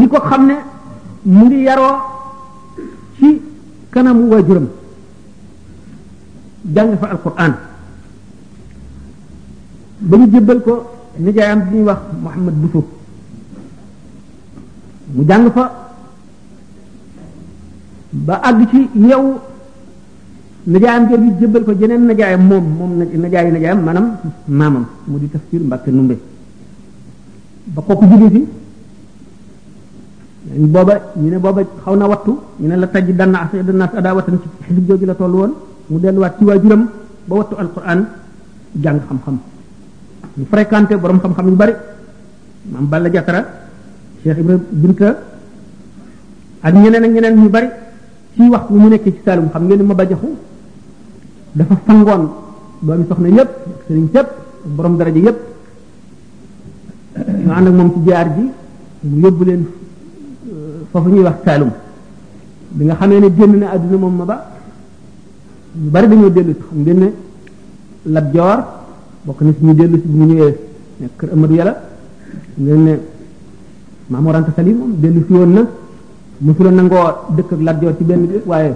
di 0.00 0.08
ko 0.08 0.18
xam 0.28 0.42
ne 0.48 0.56
mu 1.26 1.44
ngi 1.50 1.62
yaroo 1.68 1.94
ci 3.18 3.28
kanamu 3.90 4.22
waajuram 4.30 4.66
jàng 6.74 6.90
fa 7.00 7.06
alquran 7.14 7.52
ba 10.08 10.14
ñu 10.18 10.26
jébbal 10.32 10.58
ko 10.64 10.72
nijaayam 11.18 11.60
bi 11.64 11.70
ñuy 11.76 11.84
wax 11.88 11.98
Mouhamad 12.22 12.54
Bousso 12.60 12.82
mu 15.14 15.22
jàng 15.28 15.50
fa 15.54 15.64
ba 18.12 18.34
àgg 18.48 18.60
ci 18.70 18.78
yow 19.10 19.24
nijaayam 20.66 21.04
jooju 21.08 21.28
jébbal 21.40 21.64
ko 21.64 21.72
jeneen 21.80 22.06
nijaayam 22.06 22.42
moom 22.48 22.64
moom 22.78 22.92
nijaayu 23.24 23.50
nijaayam 23.52 23.80
maanaam 23.86 24.06
maamam 24.58 24.84
mu 25.08 25.18
di 25.18 25.28
tafsir 25.30 25.60
Mbàkke 25.60 25.90
Numbe 25.90 26.14
ba 27.74 27.80
kooku 27.82 28.04
jóge 28.08 28.28
fi 28.34 28.42
boba 30.56 31.12
ñu 31.16 31.28
ne 31.30 31.38
boba 31.38 31.60
xawna 31.84 32.06
wattu 32.08 32.38
ñu 32.60 32.68
ne 32.68 32.76
la 32.76 32.86
taj 32.88 33.04
dan 33.14 33.30
na 33.30 33.42
asad 33.44 33.68
nas 33.70 33.92
adawatan 33.94 34.38
ci 34.40 34.48
xisib 34.66 34.86
joji 34.88 35.04
la 35.04 35.14
tollu 35.14 35.38
won 35.38 35.52
mu 35.90 35.98
wat 36.18 36.36
ci 36.38 36.44
wajuram 36.44 36.88
ba 37.26 37.34
wattu 37.36 37.54
alquran 37.58 38.06
jang 38.76 39.00
xam-xam 39.06 39.38
ñu 40.36 40.44
fréquenté 40.48 40.96
borom 40.96 41.18
xam-xam 41.20 41.48
yu 41.48 41.54
bari 41.56 41.74
mam 42.72 42.86
balla 42.88 43.10
jatara 43.12 43.40
cheikh 44.22 44.38
ibrahim 44.38 44.62
binka 44.70 45.08
ak 46.62 46.74
ñeneen 46.74 47.04
ak 47.04 47.10
ñeneen 47.12 47.34
ñu 47.42 47.48
bari 47.48 47.68
ci 48.34 48.42
waxtu 48.48 48.72
mu 48.74 48.88
nekk 48.88 49.04
ci 49.04 49.20
salum 49.24 49.48
xam 49.50 49.64
ngeen 49.66 49.82
ma 49.84 49.94
bajaxu 49.94 50.28
dafa 51.54 51.74
do 51.84 52.32
doomi 52.86 53.04
soxna 53.08 53.28
yépp 53.28 53.50
sëriñ 53.86 54.08
yépp 54.14 54.28
borom 54.76 54.96
daraja 54.96 55.18
yépp 55.18 55.38
ñu 57.44 57.52
and 57.52 57.66
ak 57.68 57.74
mom 57.74 57.90
ci 57.92 58.08
jaar 58.10 58.26
ji 58.36 58.44
mu 59.08 59.20
yobulen 59.22 59.56
leen 59.62 59.77
foofu 60.92 61.08
ñuy 61.10 61.22
wax 61.24 61.36
Saalum 61.44 61.70
bi 62.70 62.82
nga 62.84 62.94
xamee 62.96 63.20
ne 63.20 63.28
génn 63.36 63.58
na 63.60 63.68
àdduna 63.72 63.96
moom 63.96 64.16
ma 64.16 64.24
ba 64.24 64.36
bari 65.74 66.08
dañoo 66.08 66.28
dellu 66.30 66.52
si 66.52 66.60
xam 66.68 66.80
ngeen 66.80 66.98
ne 66.98 67.12
Lat 68.02 68.30
bokk 69.24 69.40
na 69.42 69.52
si 69.52 69.64
ñu 69.64 69.74
dellu 69.74 69.96
si 69.96 70.06
bu 70.08 70.16
mu 70.16 70.26
ñëwee 70.26 70.56
nekk 70.98 71.12
kër 71.16 71.28
Amadou 71.32 71.54
Yàlla 71.54 71.74
ngeen 72.58 72.84
ne 72.84 73.00
Maamoor 74.10 74.34
Anta 74.36 74.52
Sali 74.54 74.72
moom 74.72 74.92
dellu 75.00 75.24
si 75.26 75.32
woon 75.32 75.52
na 75.52 75.60
mosula 76.40 76.70
nangoo 76.70 77.24
dëkk 77.36 77.52
ak 77.52 77.60
Lat 77.62 77.80
ci 77.98 78.04
benn 78.04 78.26
bi 78.26 78.40
waaye 78.46 78.74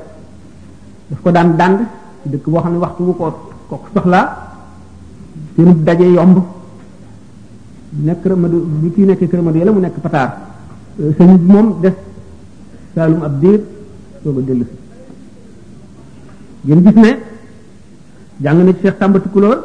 daf 1.08 1.20
ko 1.22 1.30
daan 1.30 1.56
dànd 1.56 1.80
dëkk 2.24 2.48
boo 2.48 2.60
xam 2.60 2.72
ne 2.72 2.78
waxtu 2.78 3.02
bu 3.04 3.14
ko 3.16 3.38
kooku 3.68 3.86
soxlaa 3.94 4.52
seen 5.56 5.84
daje 5.84 6.04
yomb 6.04 6.38
nekk 8.04 8.22
kër 8.22 8.34
du 8.36 8.56
bu 8.80 8.90
kii 8.94 9.06
nekkee 9.06 9.28
kër 9.28 9.38
Amadou 9.38 9.58
Yàlla 9.58 9.72
mu 9.72 9.80
nekk 9.80 10.00
Pataar 10.00 10.50
sëñ 10.98 11.36
bi 11.38 11.46
moom 11.52 11.80
des 11.82 11.94
saalum 12.94 13.22
ab 13.22 13.34
diir 13.40 13.60
soo 14.22 14.32
ko 14.34 14.40
dellu 14.40 14.64
si 14.66 14.74
ngeen 16.66 16.84
gis 16.84 16.94
ne 17.04 17.10
jàng 18.42 18.58
na 18.58 18.72
ci 18.72 18.80
Cheikh 18.82 18.98
Tamba 18.98 19.18
Tukulóor 19.20 19.58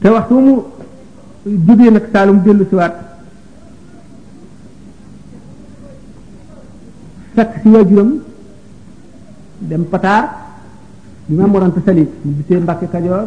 te 0.00 0.08
waxtu 0.08 0.34
mu 0.34 0.54
jógee 1.66 1.90
nag 1.90 2.04
saalum 2.12 2.38
dellu 2.44 2.64
siwaat 2.68 2.94
fekk 7.34 7.52
si 7.62 7.68
waajuram 7.74 8.10
dem 9.68 9.84
pataar 9.92 10.24
bi 11.26 11.34
ma 11.36 11.46
morante 11.46 11.80
sali 11.86 12.04
mu 12.24 12.30
bisee 12.38 12.60
Mbàkke 12.64 12.86
Kajoor 12.92 13.24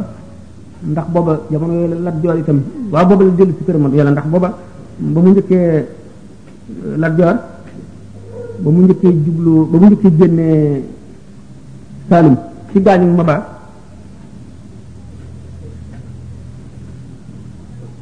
ndax 0.91 1.07
booba 1.13 1.33
jamono 1.51 1.73
yooyu 1.73 1.87
la 1.89 1.99
Lat 2.05 2.17
Joor 2.21 2.37
itam 2.37 2.59
waa 2.91 3.03
booba 3.09 3.23
la 3.25 3.31
dellu 3.39 3.53
si 3.57 3.63
këram 3.65 3.93
yàlla 3.95 4.11
ndax 4.11 4.27
booba 4.33 4.49
ba 5.13 5.19
mu 5.21 5.29
njëkkee 5.29 5.87
Lat 6.97 7.13
Joor 7.13 7.37
ba 8.55 8.67
mu 8.71 8.87
njëkkee 8.87 9.13
jublu 9.25 9.53
ba 9.69 9.75
mu 9.79 9.85
njëkkee 9.91 10.17
génnee 10.17 10.83
Saalum 12.09 12.35
ci 12.71 12.75
gaañu 12.85 13.13
Maba 13.15 13.35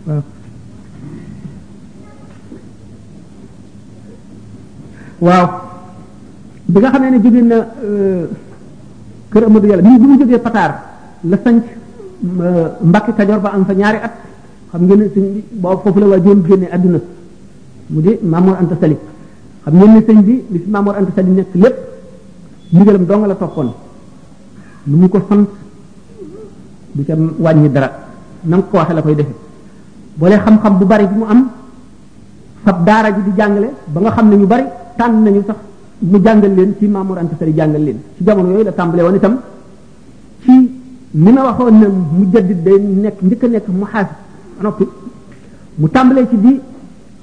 waaw 0.06 0.22
waaw 5.26 5.46
bi 6.70 6.78
nga 6.80 6.90
xamee 6.94 7.10
ne 7.12 7.20
jóge 7.22 7.42
na 7.42 7.58
euh, 7.86 8.26
kër 9.32 9.44
Amadou 9.44 9.68
Yàlla 9.70 9.84
bi 9.84 9.98
bi 10.00 10.08
mu 10.08 10.20
jógee 10.20 10.40
Pataar 10.40 10.72
la 11.24 11.38
sanc 11.44 11.64
euh, 11.66 12.68
Mbàkke 12.82 13.12
Kajoor 13.16 13.40
ba 13.40 13.52
am 13.54 13.66
fa 13.66 13.74
ñaari 13.74 13.98
at 14.00 14.14
xam 14.72 14.84
ngeen 14.88 15.00
ne 15.00 15.08
suñ 15.12 15.44
boobu 15.62 15.82
foofu 15.84 16.00
la 16.00 16.08
waa 16.08 16.20
joon 16.24 16.44
génne 16.48 16.70
àdduna 16.72 17.00
mu 17.90 18.00
di 18.02 18.14
Mamour 18.24 18.56
Anta 18.62 18.76
Sali 18.80 18.96
xam 19.64 19.74
ngeen 19.80 19.92
ne 19.96 20.00
sëñ 20.04 20.18
bi 20.28 20.34
li 20.52 20.60
fi 20.60 20.70
Mamour 20.70 20.96
Anta 20.98 21.22
nekk 21.22 21.54
lépp 21.56 21.78
mu 22.72 22.78
ndigalam 22.82 23.06
dong 23.06 23.24
la 23.28 23.36
toppoon 23.36 23.70
lu 24.88 24.96
mu 24.98 25.08
ko 25.10 25.20
sant 25.30 25.48
du 26.94 27.04
ca 27.04 27.16
wàññi 27.16 27.70
dara 27.72 27.90
na 28.44 28.58
nga 28.58 28.64
ko 28.66 28.78
waxee 28.78 28.96
la 28.96 29.02
koy 29.02 29.16
defee 29.16 29.36
boole 30.16 30.36
xam-xam 30.40 30.78
bu 30.78 30.86
bari 30.86 31.08
bi 31.08 31.16
mu 31.16 31.26
am 31.26 31.50
fab 32.64 32.86
daara 32.86 33.12
ji 33.16 33.22
di 33.24 33.32
jàngale 33.38 33.70
ba 33.88 34.00
nga 34.02 34.12
xam 34.12 34.30
ne 34.30 34.36
ñu 34.38 34.48
bari 34.48 34.66
tànn 34.98 35.24
nañu 35.24 35.44
sax 35.46 35.58
mu 36.00 36.20
jàngal 36.24 36.54
leen 36.56 36.74
ci 36.80 36.88
Mamour 36.88 37.18
Anta 37.18 37.36
Sali 37.40 37.54
jàngal 37.54 37.84
leen 37.84 37.98
ci 38.18 38.24
jamono 38.24 38.50
yooyu 38.52 38.64
la 38.64 38.72
tàmbalee 38.72 39.04
woon 39.04 39.16
itam 39.16 39.42
ci 40.44 40.52
li 41.12 41.32
ma 41.32 41.44
waxoon 41.44 41.80
ne 41.80 41.88
mu 41.88 42.26
jëddit 42.32 42.60
nekk 43.04 43.22
njëkk 43.22 43.44
a 43.44 43.48
nekk 43.48 43.68
mu 43.68 43.86
xaas 43.86 44.08
noppi 44.62 44.86
mu 45.76 45.88
tàmbalee 45.90 46.28
ci 46.30 46.38
di 46.40 46.60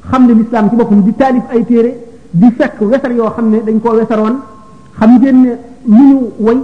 xam 0.09 0.27
ne 0.27 0.35
lislaam 0.35 0.69
ci 0.71 0.77
boppam 0.77 1.03
di 1.03 1.13
taalif 1.13 1.45
ay 1.53 1.65
téere 1.65 1.93
di 2.31 2.49
fekk 2.51 2.81
wesar 2.89 3.13
yoo 3.13 3.31
xam 3.37 3.51
ne 3.51 3.59
dañ 3.67 3.79
koo 3.81 3.95
wesaroon 3.99 4.37
xam 4.99 5.11
ngeen 5.19 5.43
ne 5.43 5.51
lu 5.87 6.05
ñu 6.13 6.19
woy 6.39 6.57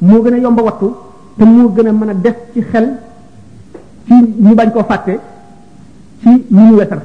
moo 0.00 0.22
gën 0.22 0.34
a 0.34 0.38
yomba 0.38 0.62
wattu 0.62 0.92
te 1.38 1.44
moo 1.44 1.68
gën 1.74 1.86
a 1.86 1.92
mën 1.92 2.08
a 2.10 2.14
def 2.14 2.36
ci 2.52 2.60
xel 2.60 2.88
ci 4.06 4.14
ñu 4.38 4.54
bañ 4.54 4.70
koo 4.72 4.84
fàtte 4.84 5.18
ci 6.22 6.30
ñu 6.50 6.60
ñu 6.68 6.74
wesar 6.76 7.00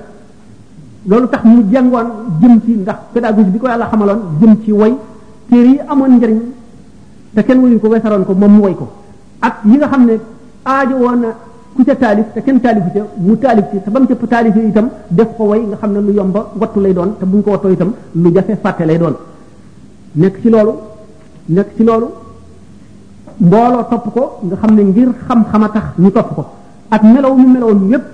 loolu 1.07 1.27
tax 1.29 1.43
mu 1.43 1.63
jàngoon 1.71 2.07
jëm 2.41 2.59
ci 2.65 2.71
ndax 2.73 2.97
pédagogie 3.13 3.51
bi 3.51 3.57
ko 3.59 3.67
yàlla 3.67 3.85
xamaloon 3.89 4.19
jëm 4.39 4.63
ci 4.63 4.71
woy 4.71 4.93
téere 5.49 5.67
yi 5.67 5.79
amoon 5.87 6.15
njariñ 6.17 6.39
te 7.33 7.41
kenn 7.43 7.59
wuyu 7.59 7.79
ko 7.79 7.87
wesaroon 7.87 8.25
ko 8.25 8.33
moom 8.33 8.51
mu 8.55 8.61
woy 8.63 8.75
ko 8.75 8.87
ak 9.39 9.59
yi 9.65 9.77
nga 9.77 9.87
xam 9.87 10.05
ne 10.05 10.19
aajo 10.63 10.95
ku 11.75 11.83
ca 11.87 11.93
taalif 12.03 12.27
te 12.33 12.39
kenn 12.45 12.59
taalifu 12.65 12.89
ca 12.95 13.01
mu 13.25 13.33
taalif 13.43 13.65
ci 13.71 13.77
te 13.83 13.89
ba 13.91 13.99
mu 14.01 14.07
ca 14.11 14.15
taalifee 14.31 14.67
itam 14.69 14.87
def 15.17 15.29
ko 15.37 15.43
way 15.51 15.61
nga 15.69 15.75
xam 15.81 15.91
ne 15.95 15.99
lu 16.07 16.11
yomba 16.19 16.41
wattu 16.59 16.79
lay 16.83 16.93
doon 16.97 17.09
te 17.19 17.23
buñ 17.29 17.41
ko 17.43 17.49
wattoo 17.53 17.71
itam 17.75 17.91
lu 18.21 18.27
jafe 18.35 18.53
fàtte 18.63 18.83
lay 18.89 18.97
doon 19.01 19.15
nekk 20.21 20.35
ci 20.41 20.49
loolu 20.53 20.73
nekk 21.55 21.69
ci 21.75 21.83
loolu 21.87 22.07
mbooloo 23.45 23.83
topp 23.91 24.05
ko 24.15 24.23
nga 24.47 24.55
xam 24.61 24.71
ne 24.77 24.81
ngir 24.89 25.09
xam-xam 25.27 25.63
a 25.67 25.69
tax 25.73 25.85
ñu 26.01 26.09
topp 26.15 26.29
ko 26.37 26.43
ak 26.93 27.01
melaw 27.13 27.33
mu 27.39 27.45
melawoon 27.53 27.81
yépp 27.91 28.05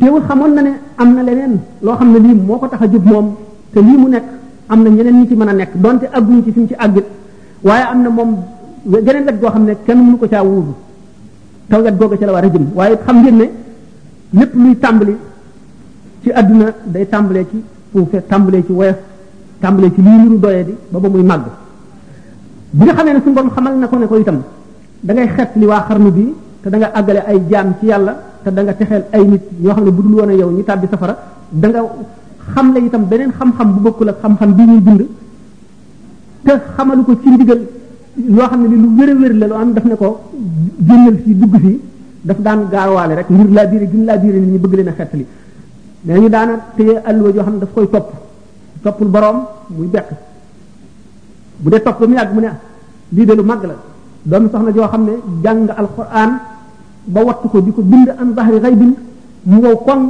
teewul 0.00 0.22
xamoon 0.28 0.52
na 0.56 0.62
ne 0.66 0.70
am 1.00 1.08
na 1.16 1.22
leneen 1.28 1.54
loo 1.84 1.94
xam 1.98 2.08
ne 2.12 2.18
lii 2.24 2.34
moo 2.46 2.58
ko 2.60 2.66
tax 2.72 2.80
a 2.84 2.86
jub 2.92 3.04
moom 3.10 3.26
te 3.72 3.78
lii 3.86 3.96
mu 4.02 4.08
nekk 4.14 4.24
am 4.72 4.78
na 4.84 4.88
ñeneen 4.90 5.14
ñu 5.18 5.26
ci 5.28 5.34
mën 5.36 5.48
a 5.52 5.52
nekk 5.52 5.72
donte 5.82 6.06
àgguñu 6.16 6.42
ci 6.44 6.50
fi 6.52 6.60
mu 6.60 6.66
ci 6.70 6.74
àgg 6.84 6.96
waaye 7.66 7.84
am 7.92 8.02
na 8.04 8.08
moom 8.10 8.30
geneen 9.04 9.24
laj 9.28 9.36
goo 9.40 9.50
xam 9.54 9.64
ne 9.68 9.74
kenn 9.84 9.98
mënu 10.04 10.16
ko 10.18 10.28
caa 10.32 10.42
tawgat 11.70 11.94
googa 11.96 12.16
ca 12.18 12.26
la 12.26 12.32
war 12.32 12.44
a 12.44 12.48
jëm 12.50 12.66
waaye 12.74 12.98
xam 13.06 13.16
ngeen 13.22 13.36
ne 13.38 13.46
lépp 14.38 14.54
luy 14.54 14.76
tàmbali 14.80 15.16
ci 16.22 16.30
àdduna 16.32 16.66
day 16.86 17.06
tàmbalee 17.08 17.46
ci 17.50 17.62
suufe 17.92 18.18
tàmbalee 18.28 18.62
ci 18.66 18.72
woyof 18.72 18.96
tàmbalee 19.60 19.92
ci 19.94 20.02
luy 20.02 20.16
niru 20.18 20.38
doye 20.38 20.64
di 20.64 20.74
ba 20.90 20.98
ba 20.98 21.08
muy 21.08 21.22
màgg 21.22 21.44
bi 22.72 22.84
nga 22.84 22.94
xamee 22.94 23.12
ne 23.12 23.20
suñu 23.20 23.34
borom 23.34 23.50
xamal 23.50 23.78
na 23.78 23.86
ko 23.86 23.96
ne 23.96 24.06
ko 24.06 24.18
itam 24.18 24.42
da 25.02 25.12
ngay 25.12 25.28
xet 25.28 25.50
li 25.56 25.66
waa 25.66 25.82
xarnu 25.86 26.10
bi 26.12 26.34
te 26.60 26.68
da 26.68 26.90
àggale 26.92 27.20
ay 27.24 27.40
jaam 27.48 27.74
ci 27.78 27.86
yàlla 27.86 28.12
te 28.42 28.50
danga 28.50 28.70
nga 28.70 28.74
texeel 28.74 29.04
ay 29.12 29.24
nit 29.26 29.42
ñoo 29.60 29.72
xam 29.74 29.84
ne 29.84 29.90
bu 29.90 30.02
dul 30.02 30.12
woon 30.14 30.28
a 30.28 30.32
yow 30.32 30.50
ñu 30.50 30.64
tàbbi 30.64 30.86
safara 30.90 31.16
danga 31.52 31.84
xam 32.52 32.72
la 32.74 32.78
itam 32.80 33.04
beneen 33.04 33.30
xam-xam 33.38 33.72
bu 33.74 33.80
bokkul 33.80 34.08
ak 34.08 34.16
xam-xam 34.20 34.52
bi 34.54 34.62
ñuy 34.64 34.80
bind 34.80 35.06
te 36.44 36.52
xamalu 36.76 37.02
ko 37.04 37.12
ci 37.22 37.28
ndigal 37.30 37.58
loo 38.16 38.46
xam 38.50 38.62
ne 38.62 38.68
ni 38.68 38.76
lu 38.82 38.88
wér 38.98 39.10
wér 39.16 39.34
la 39.38 39.46
loo 39.46 39.58
am 39.58 39.72
daf 39.74 39.84
ne 39.84 39.94
ko 39.96 40.18
génnal 40.82 41.14
fii 41.24 41.34
dugg 41.38 41.54
fii 41.62 41.80
daf 42.26 42.38
daan 42.46 42.60
gaawaale 42.70 43.14
rek 43.14 43.28
ngir 43.30 43.48
laa 43.56 43.66
biire 43.66 43.86
gin 43.92 44.04
laa 44.04 44.16
biire 44.18 44.38
nit 44.38 44.50
ñi 44.52 44.58
bëgg 44.58 44.74
leen 44.78 44.88
a 44.88 44.92
xettali 44.98 45.26
nee 46.04 46.18
ñu 46.20 46.28
daana 46.28 46.54
téye 46.76 46.94
alluwa 47.08 47.30
joo 47.34 47.42
xam 47.44 47.54
ne 47.54 47.60
daf 47.60 47.72
koy 47.74 47.88
topp 47.90 48.08
toppul 48.82 49.08
boroom 49.14 49.38
muy 49.76 49.86
bekk 49.94 50.10
bu 51.60 51.68
dee 51.70 51.82
topp 51.82 52.00
ba 52.00 52.06
mu 52.08 52.14
yàgg 52.14 52.34
mu 52.34 52.40
ne 52.40 52.50
lii 53.14 53.24
de 53.26 53.34
lu 53.34 53.42
màgg 53.44 53.64
la 53.70 53.76
doomu 54.30 54.48
soxna 54.52 54.70
joo 54.72 54.88
xam 54.88 55.04
ne 55.04 55.12
jàng 55.42 55.68
alquran 55.82 56.30
ba 57.14 57.20
wattu 57.26 57.48
ko 57.48 57.60
di 57.60 57.70
ko 57.72 57.82
bind 57.82 58.08
an 58.20 58.28
zahri 58.36 58.58
ghaybin 58.64 58.92
mu 59.48 59.56
wow 59.64 59.76
koŋ 59.86 60.02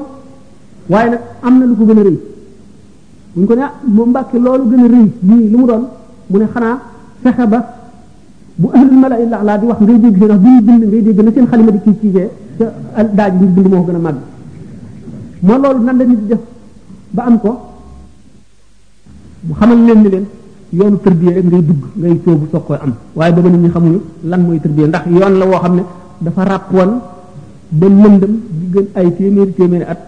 waaye 0.90 1.10
nag 1.10 1.20
am 1.42 1.58
na 1.58 1.64
lu 1.66 1.76
ko 1.76 1.84
gën 1.88 1.98
a 2.00 2.02
rëy 2.06 3.46
ko 3.46 3.54
ne 3.54 3.62
ah 3.62 3.72
loolu 4.44 4.64
gën 4.70 4.82
lu 4.88 5.10
mu 5.52 5.64
doon 5.68 5.84
mu 6.30 6.38
ne 6.38 6.46
xanaa 6.54 6.76
fexe 7.22 7.46
ba 7.52 7.76
bu 8.60 8.68
ma 8.72 8.76
ahlul 8.78 8.98
malaa'il 9.04 9.30
laa 9.48 9.56
di 9.58 9.64
wax 9.70 9.80
ngay 9.84 9.98
dégg 10.04 10.16
seen 10.20 10.30
wax 10.40 10.60
bu 10.66 10.72
ngay 10.90 11.00
dégg 11.06 11.18
na 11.24 11.30
seen 11.34 11.46
xalima 11.50 11.70
di 11.74 11.80
kii 11.84 11.96
kiijee 12.00 12.26
te 12.60 12.66
daaj 13.18 13.32
bi 13.40 13.46
ñu 13.62 13.68
moo 13.72 13.82
gën 13.88 13.96
a 13.98 14.00
màgg 14.06 14.18
loolu 15.62 15.80
nan 15.86 15.96
la 15.98 16.04
nit 16.10 16.20
def 16.30 16.40
ba 17.16 17.22
ko 17.42 17.50
mu 19.48 19.52
xamal 19.58 19.78
leen 19.86 20.00
ni 20.02 20.08
leen 20.14 20.26
yoonu 20.78 20.98
tërbiye 21.04 21.32
ngay 21.46 21.62
dugg 21.68 21.82
ngay 22.00 22.14
soobu 22.24 22.44
soog 22.52 22.64
koy 22.66 22.76
am 22.84 22.92
waaye 23.18 23.32
booba 23.34 23.48
nit 23.52 23.62
ñi 23.74 24.00
lan 24.30 24.40
mooy 24.46 24.60
tërbiye 24.64 24.86
ndax 24.90 25.04
yoon 25.16 25.34
la 25.40 25.44
woo 25.50 25.60
xam 25.64 25.74
ne 25.78 25.82
dafa 26.24 26.42
ràpp 26.50 26.66
woon 26.76 26.92
ba 27.78 27.86
di 27.88 28.32
gën 28.72 28.86
ay 28.98 29.08
téeméeri 29.16 29.52
téeméeri 29.58 29.84
at 29.92 29.98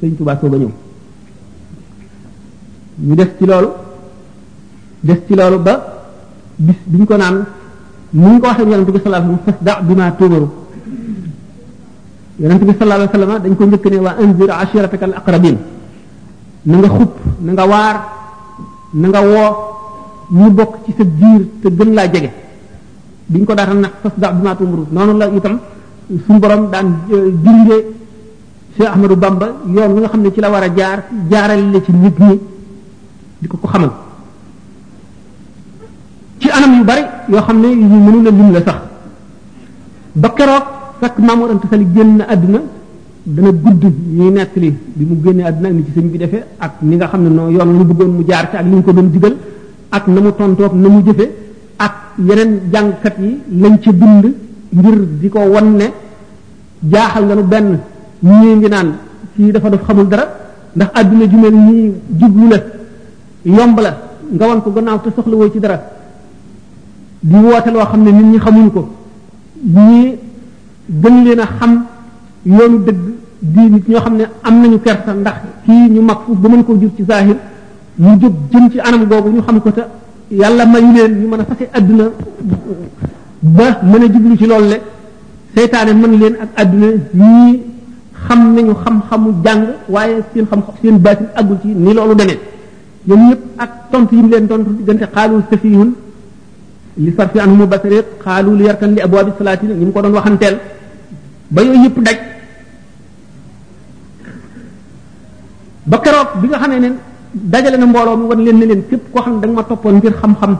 sëñ 0.00 0.10
Tuubaa 0.16 0.38
sooga 0.40 0.56
ñëw 0.62 0.70
ñu 3.06 3.14
des 3.18 3.28
ci 3.38 3.44
loolu 3.50 3.68
def 5.06 5.20
ci 5.26 5.34
loolu 5.38 5.58
ba 5.66 5.74
bis 6.66 6.78
biñ 6.92 7.04
ko 7.10 7.16
naan 7.18 7.38
ni 8.12 8.20
ñu 8.24 8.40
ko 8.40 8.46
waxee 8.46 8.64
yonente 8.64 8.92
bi 8.92 9.00
sallallahu 9.08 9.08
alayhi 9.10 9.10
wasallam 9.10 9.38
fasda 9.44 9.80
bima 9.82 10.10
bi 12.38 12.78
sallallahu 12.78 12.82
alayhi 12.82 13.10
wasallam 13.12 13.42
dañ 13.42 13.52
ko 13.56 13.64
njëkk 13.66 13.84
waa 14.02 14.14
anzir 14.22 14.50
ashirataka 14.50 15.04
al 15.04 15.14
aqrabin 15.16 15.56
waar 17.72 17.96
na 18.94 19.08
nga 19.08 19.20
woo 19.20 19.50
ñu 20.32 20.50
bokk 20.50 20.72
sa 20.96 21.84
laa 21.84 22.06
jege 22.12 22.30
biñ 23.28 23.44
ko 23.44 23.54
daata 23.54 23.72
nag 23.74 23.92
fasda 24.02 24.32
bima 24.32 24.56
tumaru 24.56 24.86
noonu 24.92 25.18
la 25.18 25.26
itam 25.28 25.58
suñu 26.26 26.38
borom 26.40 26.70
daan 26.70 26.86
dirige 27.08 27.70
euh, 27.74 27.84
Cheikh 28.76 28.86
Ahmadou 28.90 29.16
Bamba 29.16 29.48
yoon 29.74 29.92
wi 29.94 30.00
nga 30.00 30.08
xam 30.08 30.20
ne 30.22 30.32
ci 30.32 30.40
la 30.40 30.48
war 30.50 30.62
a 30.62 30.68
jaar 30.76 30.98
jaarale 31.30 31.64
la 31.72 31.78
ci 31.84 31.92
nit 31.92 32.16
ñi 32.18 32.38
di 33.40 33.46
ko 33.48 33.56
ko 33.58 33.66
xamal 33.68 33.90
ci 36.48 36.56
anam 36.56 36.78
yu 36.80 36.84
bari 36.84 37.02
yoo 37.28 37.42
xam 37.42 37.60
ne 37.60 37.68
yu 37.68 37.86
mënu 37.86 38.22
la 38.22 38.30
lim 38.30 38.52
la 38.52 38.60
sax 38.62 38.80
ba 40.14 40.28
keroog 40.34 40.64
fekk 41.00 41.18
Maamoor 41.18 41.50
Anta 41.50 41.66
Sali 41.70 41.86
génn 41.94 42.20
àdduna 42.26 42.60
dana 43.26 43.50
gudd 43.52 43.82
ñuy 44.16 44.30
nettali 44.32 44.70
bi 44.96 45.04
mu 45.04 45.20
génnee 45.22 45.44
àdduna 45.44 45.68
ak 45.68 45.74
ni 45.74 45.84
ci 45.84 46.18
defee 46.18 46.44
ak 46.58 46.72
ni 46.80 46.96
nga 46.96 47.06
xam 47.08 47.22
ne 47.22 47.28
noo 47.28 47.50
yoon 47.50 47.70
lu 47.78 47.84
bëggoon 47.84 48.10
mu 48.16 48.24
jaar 48.26 48.48
ci 48.50 48.56
ak 48.56 48.64
li 48.64 48.70
ñu 48.76 48.82
ko 48.82 48.92
doon 48.92 49.08
ak 49.90 50.06
na 50.08 50.20
mu 50.20 50.30
na 50.74 50.88
mu 50.88 51.02
jëfe 51.06 51.26
ak 51.76 51.94
yeneen 52.26 52.52
jàngkat 52.72 53.16
yi 53.18 53.38
lañ 53.60 53.78
ca 53.82 53.92
bind 53.92 54.24
ngir 54.72 54.98
di 55.20 55.28
ko 55.28 55.38
won 55.40 55.76
ne 55.76 55.92
jaaxal 56.90 57.24
nañu 57.26 57.42
benn 57.44 57.78
ñii 58.22 58.54
ngi 58.54 58.68
naan 58.68 58.88
kii 59.34 59.50
dafa 59.52 59.68
def 59.70 59.82
xamul 59.84 60.06
dara 60.08 60.24
ndax 60.76 60.88
àdduna 60.94 61.24
ju 61.26 61.36
mel 61.38 61.54
nii 61.54 61.92
jublu 62.18 62.48
la 62.48 62.58
yomb 63.44 63.78
la 63.80 63.92
nga 64.34 64.46
wan 64.46 64.60
ko 64.62 64.70
gannaaw 64.72 65.00
te 65.00 65.10
soxla 65.14 65.36
woo 65.36 65.50
ci 65.50 65.58
dara 65.60 65.96
di 67.22 67.34
woote 67.36 67.70
loo 67.70 67.84
xam 67.84 68.02
ne 68.04 68.10
nit 68.12 68.24
ñi 68.32 68.38
xamuñu 68.38 68.70
ko 68.70 68.88
ñi 69.74 70.14
gën 71.02 71.24
leen 71.24 71.40
a 71.40 71.46
xam 71.58 71.84
yoonu 72.44 72.78
dëgg 72.84 72.98
di 73.40 73.60
ñoo 73.88 74.00
xam 74.00 74.16
ne 74.16 74.24
am 74.42 74.60
nañu 74.62 74.78
kersa 74.80 75.12
ndax 75.14 75.34
kii 75.64 75.88
ñu 75.90 76.00
mag 76.00 76.18
fu 76.24 76.34
ba 76.34 76.48
mën 76.48 76.64
koo 76.64 76.76
jur 76.78 76.90
ci 76.96 77.02
zahir 77.08 77.36
ñu 77.98 78.10
jóg 78.20 78.32
jëm 78.50 78.70
ci 78.70 78.78
anam 78.78 79.04
googu 79.06 79.30
ñu 79.30 79.40
xam 79.42 79.60
ko 79.60 79.70
te 79.72 79.82
yàlla 80.30 80.64
mayu 80.66 80.92
leen 80.94 81.20
ñu 81.22 81.28
mën 81.28 81.40
a 81.40 81.44
fase 81.44 81.64
àdduna 81.72 82.04
ba 83.40 83.80
mën 83.82 84.02
a 84.02 84.06
jublu 84.12 84.36
ci 84.36 84.46
loolu 84.46 84.68
le 84.68 84.80
seytaane 85.56 85.92
mën 85.94 86.18
leen 86.20 86.34
ak 86.40 86.48
àdduna 86.60 86.86
ñii 87.14 87.62
xam 88.26 88.54
nañu 88.54 88.74
xam-xamu 88.84 89.30
jàng 89.44 89.64
waaye 89.88 90.22
seen 90.32 90.46
xam 90.46 90.62
seen 90.80 90.98
baatin 90.98 91.26
aggul 91.34 91.56
ci 91.62 91.68
ni 91.68 91.92
loolu 91.94 92.14
demee 92.14 92.38
ñoom 93.06 93.28
ñëpp 93.28 93.40
ak 93.56 93.70
tontu 93.90 94.14
yi 94.14 94.22
mu 94.22 94.28
leen 94.28 94.46
tontu 94.46 94.70
diggante 94.78 95.04
xaalul 95.12 95.42
safihun 95.50 95.92
li 97.04 97.10
sarfi 97.16 97.38
anhumu 97.44 97.64
basareet 97.72 98.06
xaalu 98.24 98.50
li 98.58 98.64
yarkan 98.68 98.90
li 98.96 99.00
abwaabi 99.06 99.30
salaati 99.38 99.64
ñi 99.80 99.84
mu 99.86 99.92
ko 99.94 100.00
doon 100.02 100.14
waxanteel 100.18 100.54
ba 101.54 101.60
yooyu 101.64 101.82
yépp 101.86 101.98
daj 102.06 102.18
ba 105.90 105.96
keroog 106.04 106.28
bi 106.42 106.46
nga 106.50 106.58
xamee 106.62 106.78
ne 106.84 106.90
dajale 107.52 107.76
na 107.80 107.86
mbooloo 107.90 108.16
mu 108.20 108.24
wan 108.30 108.40
leen 108.46 108.56
ne 108.60 108.66
leen 108.70 108.82
képp 108.90 109.04
koo 109.14 109.20
xam 109.24 109.34
ne 109.34 109.40
da 109.42 109.46
nga 109.48 109.54
ma 109.58 109.62
toppoon 109.70 109.94
ngir 109.98 110.14
xam-xam 110.22 110.52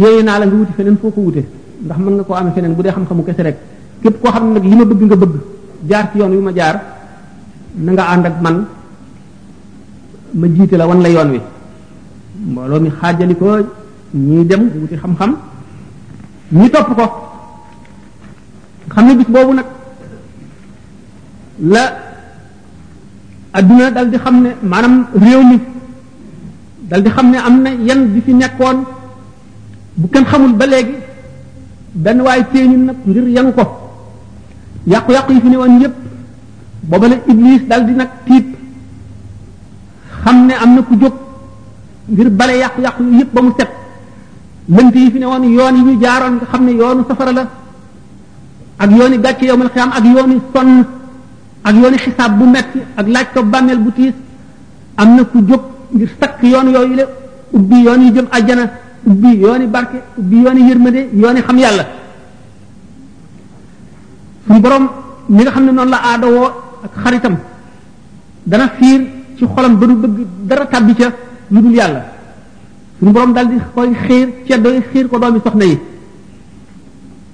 yooyu 0.00 0.22
naa 0.26 0.38
la 0.40 0.44
nga 0.46 0.56
wuti 0.58 0.72
feneen 0.78 0.96
foo 1.00 1.10
ko 1.14 1.20
wute 1.26 1.42
ndax 1.84 1.98
mën 2.04 2.14
nga 2.16 2.22
koo 2.26 2.34
amee 2.40 2.54
feneen 2.56 2.74
bu 2.76 2.82
dee 2.84 2.92
xam-xamu 2.96 3.22
kese 3.26 3.42
rek 3.46 3.56
képp 4.02 4.16
koo 4.20 4.30
xam 4.34 4.42
ne 4.46 4.52
nag 4.60 4.64
li 4.70 4.76
ma 4.80 4.84
bëgg 4.90 5.02
nga 5.06 5.16
bëgg 5.22 5.34
jaar 5.90 6.04
ci 6.12 6.16
yoon 6.20 6.30
wi 6.38 6.42
ma 6.48 6.52
jaar 6.58 6.76
na 7.84 7.90
nga 7.94 8.04
ànd 8.12 8.24
ak 8.28 8.36
man 8.44 8.56
ma 10.38 10.46
jiite 10.54 10.74
la 10.80 10.84
wan 10.88 11.00
la 11.04 11.08
yoon 11.14 11.30
wi 11.34 11.40
mbooloo 12.50 12.80
mi 12.84 12.90
xaajali 12.98 13.36
ko 13.42 13.48
ñii 14.14 14.44
dem 14.48 14.62
wuti 14.80 14.96
xam-xam 15.02 15.30
ñi 16.50 16.68
topp 16.68 16.94
ko 16.96 17.06
xam 18.94 19.06
ne 19.08 19.14
bis 19.14 19.26
boobu 19.28 19.52
nag 19.54 19.64
la 21.58 21.82
adduna 23.52 23.90
dal 23.90 24.10
di 24.10 24.18
xam 24.24 24.42
ne 24.44 24.50
maanaam 24.62 25.04
réew 25.20 25.42
mi 25.42 25.56
dal 26.88 27.02
di 27.04 27.10
xam 27.10 27.30
ne 27.30 27.38
am 27.38 27.62
na 27.62 27.70
yan 27.86 28.12
bi 28.14 28.20
fi 28.26 28.32
nekkoon 28.34 28.76
bu 29.96 30.08
kenn 30.12 30.24
xamul 30.24 30.52
ba 30.52 30.66
léegi 30.66 30.94
benn 31.94 32.20
waay 32.20 32.42
téeñu 32.52 32.76
nag 32.76 32.96
ngir 33.04 33.26
yanu 33.36 33.52
ko 33.52 33.64
yàqu-yàqu 34.90 35.32
yi 35.32 35.40
fi 35.40 35.48
ne 35.48 35.56
woon 35.56 35.78
yépp 35.80 35.94
booba 36.88 37.08
la 37.08 37.16
dal 37.68 37.86
di 37.86 37.92
nag 37.92 38.10
tiit 38.26 38.46
xam 40.22 40.46
ne 40.46 40.54
am 40.54 40.74
na 40.74 40.80
ku 40.82 40.94
jóg 41.00 41.14
ngir 42.08 42.28
bale 42.30 42.52
yàqu-yàqu 42.62 43.02
yépp 43.18 43.34
ba 43.34 43.42
mu 43.42 43.50
set 43.58 43.68
lënt 44.68 44.94
yi 44.94 45.10
fi 45.10 45.18
ne 45.18 45.26
woon 45.26 45.44
yoon 45.44 45.76
yi 45.76 45.82
ñu 45.82 46.00
jaaroon 46.00 46.34
nga 46.36 46.46
xam 46.46 46.64
ne 46.64 46.72
yoonu 46.72 47.04
safara 47.08 47.32
la 47.32 47.46
ak 48.78 48.90
yooni 48.90 49.18
gàcce 49.20 49.44
yowmal 49.44 49.68
xiyaam 49.70 49.90
ak 49.92 50.04
yooni 50.04 50.40
sonn 50.54 50.86
ak 51.62 51.74
yooni 51.74 51.96
xisaab 51.98 52.38
bu 52.38 52.44
metti 52.48 52.78
ak 52.96 53.06
laaj 53.06 53.26
ko 53.34 53.42
bàmmeel 53.42 53.78
bu 53.78 53.90
tiis 53.92 54.14
am 54.96 55.16
na 55.16 55.24
ku 55.24 55.38
jóg 55.44 55.62
ngir 55.90 56.08
sakk 56.18 56.42
yoon 56.42 56.70
yooyu 56.72 56.94
la 56.94 57.04
ubbi 57.52 57.82
yoon 57.84 58.00
yi 58.02 58.12
jëm 58.12 58.26
àjjana 58.30 58.70
ubbi 59.06 59.36
yooni 59.36 59.66
barke 59.66 59.98
ubbi 60.16 60.36
yooni 60.42 60.60
yoon 60.68 61.08
yooni 61.12 61.40
xam 61.42 61.58
yàlla 61.58 61.84
suñu 64.46 64.60
boroom 64.60 64.88
mi 65.28 65.42
nga 65.42 65.50
xam 65.50 65.64
ne 65.64 65.72
noonu 65.72 65.90
la 65.90 65.98
aadawoo 66.02 66.50
ak 66.84 66.90
xaritam 67.02 67.36
dana 68.46 68.68
fiir 68.68 69.02
ci 69.36 69.44
xolam 69.44 69.76
ba 69.76 69.86
du 69.86 69.94
bëgg 69.94 70.26
dara 70.48 70.64
tàbbi 70.66 70.94
ca 70.94 71.12
lu 71.50 71.60
dul 71.60 71.74
yàlla 71.74 72.13
suñu 72.98 73.12
borom 73.12 73.32
dal 73.34 73.48
di 73.48 73.58
koy 73.74 73.94
xiir 73.94 74.28
ci 74.46 74.54
do 74.62 74.70
xiir 74.92 75.08
ko 75.08 75.18
doomi 75.18 75.40
soxna 75.44 75.64
yi 75.64 75.78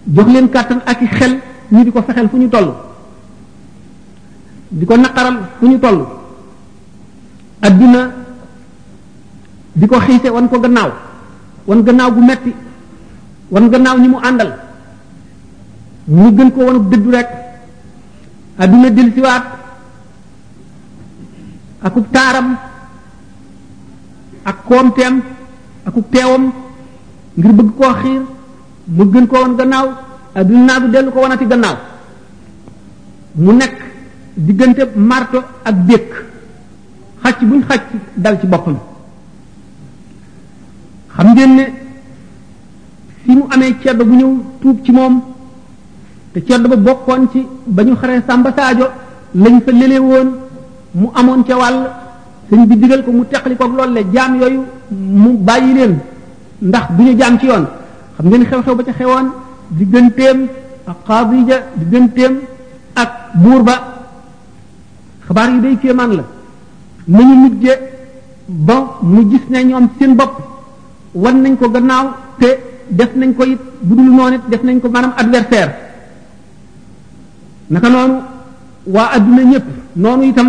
jox 0.06 0.26
leen 0.30 0.48
katan 0.48 0.80
ak 0.86 0.98
xel 1.18 1.38
ñu 1.70 1.84
diko 1.84 2.02
fexel 2.02 2.28
fuñu 2.28 2.48
toll 2.48 2.74
diko 4.70 4.96
nakaram 4.96 5.38
fuñu 5.60 5.78
toll 5.78 6.06
aduna 7.62 8.10
diko 9.76 9.94
ko 9.94 10.00
xiise 10.00 10.30
wan 10.30 10.48
ko 10.48 10.60
gannaaw 10.60 10.90
wan 11.66 11.82
gannaaw 11.84 12.10
gu 12.12 12.20
metti 12.24 12.54
wan 13.50 13.68
gannaaw 13.70 13.98
ñi 13.98 14.08
mu 14.08 14.16
àndal 14.22 14.54
ñu 16.08 16.36
gën 16.36 16.50
ko 16.52 16.64
wanu 16.64 16.90
dëddu 16.90 17.10
rek 17.10 17.28
aduna 18.58 18.90
dil 18.90 19.12
ci 19.14 19.20
waat 19.20 19.44
akub 21.82 22.04
taram 22.12 22.56
ak 24.44 24.56
koomteem 24.68 25.22
aku 25.90 26.02
teewam 26.12 26.52
ngir 27.36 27.52
bëgg 27.58 27.70
koo 27.78 27.92
xiir 28.00 28.22
mu 28.90 29.04
gën 29.12 29.26
ko 29.26 29.36
woon 29.42 29.56
gannaaw 29.58 29.86
adduna 30.38 30.80
bi 30.80 30.88
dellu 30.92 31.10
ko 31.12 31.18
wanati 31.20 31.46
gannaaw 31.52 31.76
mu 33.42 33.52
nekk 33.52 33.76
diggante 34.36 34.82
màrto 34.96 35.38
ak 35.68 35.74
dékk 35.88 36.10
xacc 37.22 37.38
buñ 37.48 37.62
xacc 37.68 37.84
dal 38.22 38.38
ci 38.40 38.46
boppam 38.46 38.76
xam 41.14 41.26
ngeen 41.34 41.54
ne 41.56 41.64
si 43.22 43.30
mu 43.38 43.44
amee 43.50 43.74
ceddo 43.82 44.04
bu 44.04 44.14
ñëw 44.14 44.32
tuub 44.60 44.78
ci 44.84 44.92
moom 44.92 45.14
te 46.32 46.38
ceddo 46.46 46.68
ba 46.68 46.76
bokkoon 46.76 47.22
ci 47.32 47.46
ba 47.66 47.82
ñu 47.82 47.96
xaree 48.00 48.22
Samba 48.26 48.54
lañ 49.40 49.56
fa 49.64 49.70
lele 49.72 49.98
mu 50.92 51.06
amoon 51.18 51.42
ca 51.44 51.56
wàll 51.56 51.99
sëñ 52.50 52.66
bi 52.66 52.76
digal 52.76 53.02
ko 53.06 53.10
mu 53.14 53.24
teqali 53.30 53.56
koog 53.56 53.74
loolu 53.76 53.92
le 53.94 54.02
jaam 54.12 54.34
yooyu 54.40 54.62
mu 54.90 55.30
bàyyi 55.36 55.74
leen 55.74 55.94
ndax 56.60 56.86
bu 56.96 57.02
ñu 57.02 57.16
jaam 57.18 57.38
ci 57.38 57.46
yoon 57.46 57.64
xam 58.16 58.26
ngeen 58.28 58.42
xew-xew 58.44 58.74
ba 58.74 58.82
ca 58.82 58.92
xewoon 58.98 59.26
digganteem 59.78 60.38
ak 60.90 60.96
xaadija 61.06 61.56
digganteem 61.78 62.40
ak 62.94 63.10
buur 63.42 63.62
ba 63.62 63.74
xabaar 65.26 65.50
yi 65.52 65.60
day 65.60 65.76
kéemaan 65.82 66.10
la 66.18 66.24
nañu 67.08 67.34
mujje 67.42 67.72
ba 68.48 68.74
mu 69.02 69.30
gis 69.30 69.42
ne 69.48 69.62
ñoom 69.64 69.88
seen 69.98 70.16
bopp 70.16 70.32
wan 71.14 71.42
nañ 71.42 71.56
ko 71.56 71.70
gannaaw 71.70 72.06
te 72.38 72.48
def 72.88 73.10
nañ 73.16 73.34
ko 73.36 73.44
it 73.44 73.60
bu 73.80 73.94
dul 73.94 74.10
noonu 74.16 74.34
it 74.34 74.42
def 74.50 74.62
nañ 74.62 74.80
ko 74.80 74.88
maanaam 74.90 75.12
adversaire 75.16 75.72
naka 77.68 77.88
noonu 77.88 78.16
waa 78.86 79.08
adduna 79.14 79.42
ñëpp 79.42 79.66
noonu 79.94 80.22
itam 80.24 80.48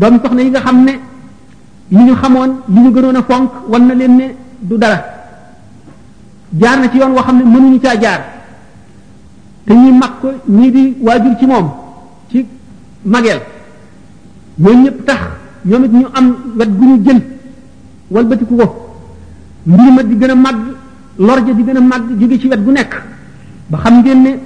doomi 0.00 0.18
soxna 0.22 0.42
yi 0.42 0.50
nga 0.50 0.60
xam 0.60 0.84
ne 0.84 0.92
li 1.90 2.02
ñu 2.04 2.14
xamoon 2.14 2.50
li 2.68 2.80
ñu 2.80 2.92
gënoon 2.94 3.16
a 3.16 3.22
fonk 3.22 3.50
wan 3.68 3.86
na 3.86 3.94
leen 3.94 4.16
ne 4.16 4.24
du 4.60 4.76
dara 4.78 5.02
jaar 6.58 6.78
na 6.80 6.88
ci 6.90 6.96
yoon 6.96 7.10
woo 7.12 7.22
xam 7.22 7.36
ne 7.38 7.44
mënuñu 7.44 7.78
caa 7.80 7.96
jaar 8.00 8.20
te 9.66 9.74
ñi 9.74 9.92
mag 9.92 10.10
ko 10.20 10.28
ñii 10.48 10.70
di 10.70 10.96
waajur 11.02 11.36
ci 11.38 11.46
moom 11.46 11.70
ci 12.30 12.46
mageel 13.04 13.40
ñooñu 14.58 14.82
ñëpp 14.82 15.04
tax 15.04 15.20
ñoom 15.64 15.84
it 15.84 15.92
ñu 15.92 16.06
am 16.14 16.36
wet 16.56 16.76
gu 16.78 16.84
ñu 16.84 17.02
jël 17.04 17.22
walbatiku 18.10 18.56
ko 18.56 18.90
mbir 19.66 19.92
ma 19.92 20.02
di 20.02 20.16
gën 20.16 20.30
a 20.30 20.34
màgg 20.34 20.60
lorja 21.18 21.52
di 21.52 21.62
gën 21.62 21.76
a 21.76 21.80
màgg 21.80 22.18
jóge 22.18 22.38
ci 22.40 22.46
wet 22.48 22.62
gu 22.64 22.70
nekk 22.70 23.02
ba 23.68 23.78
xam 23.78 23.98
ngeen 24.00 24.22
ne 24.22 24.38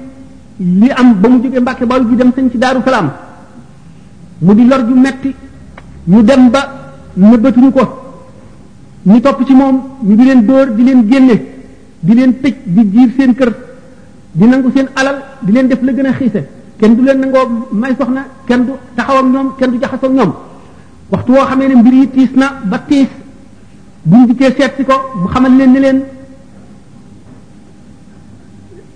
li 0.59 0.91
am 0.91 1.15
ba 1.21 1.29
mu 1.29 1.41
jógee 1.43 1.61
Mbàkke 1.61 1.87
Bawol 1.87 2.09
gi 2.09 2.17
dem 2.17 2.33
sañ 2.35 2.51
ci 2.51 2.59
Daaru 2.59 2.81
Salaam 2.85 3.13
mu 4.41 4.55
di 4.55 4.67
lor 4.67 4.85
ju 4.87 4.95
metti 4.95 5.35
ñu 6.07 6.21
dem 6.23 6.51
ba 6.53 6.63
nëbbatuñu 7.17 7.73
ko 7.73 7.85
ñu 9.07 9.21
topp 9.21 9.45
ci 9.47 9.55
moom 9.55 9.77
ñu 10.03 10.15
di 10.17 10.25
leen 10.25 10.45
dóor 10.47 10.71
di 10.75 10.83
leen 10.85 11.09
génne 11.11 11.37
di 12.01 12.15
leen 12.15 12.41
tëj 12.41 12.55
di 12.65 12.83
jiir 12.93 13.11
seen 13.17 13.35
kër 13.35 13.53
di 14.33 14.45
nangu 14.47 14.71
seen 14.75 14.89
alal 14.95 15.23
di 15.41 15.53
leen 15.53 15.67
def 15.69 15.81
la 15.83 15.93
gën 15.93 16.07
a 16.07 16.13
xiise 16.13 16.47
kenn 16.79 16.95
du 16.95 17.03
leen 17.03 17.21
nangoo 17.21 17.69
may 17.73 17.95
soxna 17.99 18.27
kenn 18.47 18.65
du 18.67 18.73
taxaw 18.95 19.25
ñoom 19.25 19.55
kenn 19.57 19.71
du 19.71 19.79
jaxasoo 19.81 20.09
ak 20.11 20.13
ñoom 20.13 20.33
waxtu 21.11 21.33
woo 21.33 21.47
xamee 21.47 21.69
ne 21.69 21.75
mbir 21.77 21.95
yi 21.95 22.11
tiis 22.11 22.33
na 22.37 22.61
ba 22.65 22.79
tiis 22.81 23.09
buñ 24.05 24.27
dikkee 24.27 24.55
seet 24.59 24.75
si 24.77 24.85
ko 24.85 24.95
bu 25.23 25.29
xamal 25.29 25.57
leen 25.57 25.73
ni 25.73 25.79
leen 25.81 26.03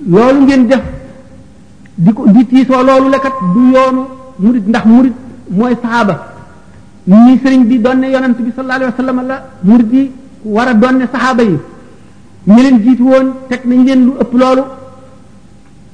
loolu 0.06 0.40
ngeen 0.44 0.66
def 0.66 0.82
di 1.96 2.12
ko 2.12 2.24
di 2.26 2.46
tiisoo 2.46 2.82
loolu 2.82 3.08
la 3.08 3.18
du 3.54 3.62
yoonu 3.72 4.02
murid 4.40 4.68
ndax 4.68 4.84
murid 4.84 5.14
mooy 5.48 5.74
saaba 5.82 6.36
ni 7.08 7.38
sëriñ 7.42 7.64
bi 7.64 7.78
doon 7.80 7.98
ne 8.00 8.08
yonent 8.10 8.34
bi 8.36 8.52
sallallahu 8.54 8.80
alayhi 8.80 8.92
wa 8.92 8.98
sallam 9.04 9.26
la 9.26 9.36
murid 9.64 9.92
yi 9.94 10.10
war 10.44 10.68
a 10.68 10.74
doon 10.74 10.98
saxaaba 11.10 11.42
yi 11.42 11.58
ñi 12.46 12.62
leen 12.62 12.80
jiitu 12.82 13.02
woon 13.04 13.32
teg 13.48 13.60
nañ 13.64 13.82
leen 13.84 14.04
lu 14.04 14.12
ëpp 14.20 14.32
loolu 14.36 14.64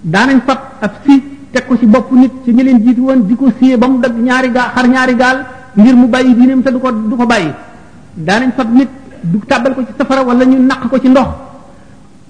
daanañ 0.03 0.41
fab 0.45 0.59
ab 0.81 0.91
si 1.07 1.23
teg 1.53 1.67
ko 1.67 1.79
ci 1.79 1.87
bopp 1.87 2.11
nit 2.11 2.33
ci 2.45 2.51
ñu 2.53 2.63
leen 2.65 2.83
jiitu 2.83 3.01
woon 3.03 3.27
di 3.27 3.37
ko 3.37 3.47
siyee 3.61 3.77
ba 3.79 3.87
mu 3.89 3.99
dagg 4.01 4.15
ñaari 4.19 4.51
gaal 4.51 4.71
xar 4.75 4.89
ñaari 4.89 5.15
gaal 5.15 5.47
ngir 5.77 5.95
mu 5.95 6.09
bàyyi 6.09 6.35
diineem 6.35 6.63
te 6.63 6.71
du 6.73 6.81
ko 6.81 6.91
du 6.91 7.17
ko 7.17 7.27
bàyyi 7.27 7.51
daanañ 8.17 8.51
fab 8.57 8.73
nit 8.75 8.89
du 9.23 9.39
tàbbal 9.47 9.75
ko 9.77 9.83
ci 9.87 9.93
safara 9.97 10.23
wala 10.25 10.45
ñu 10.45 10.59
naq 10.67 10.89
ko 10.89 10.99
ci 11.01 11.09
ndox 11.09 11.29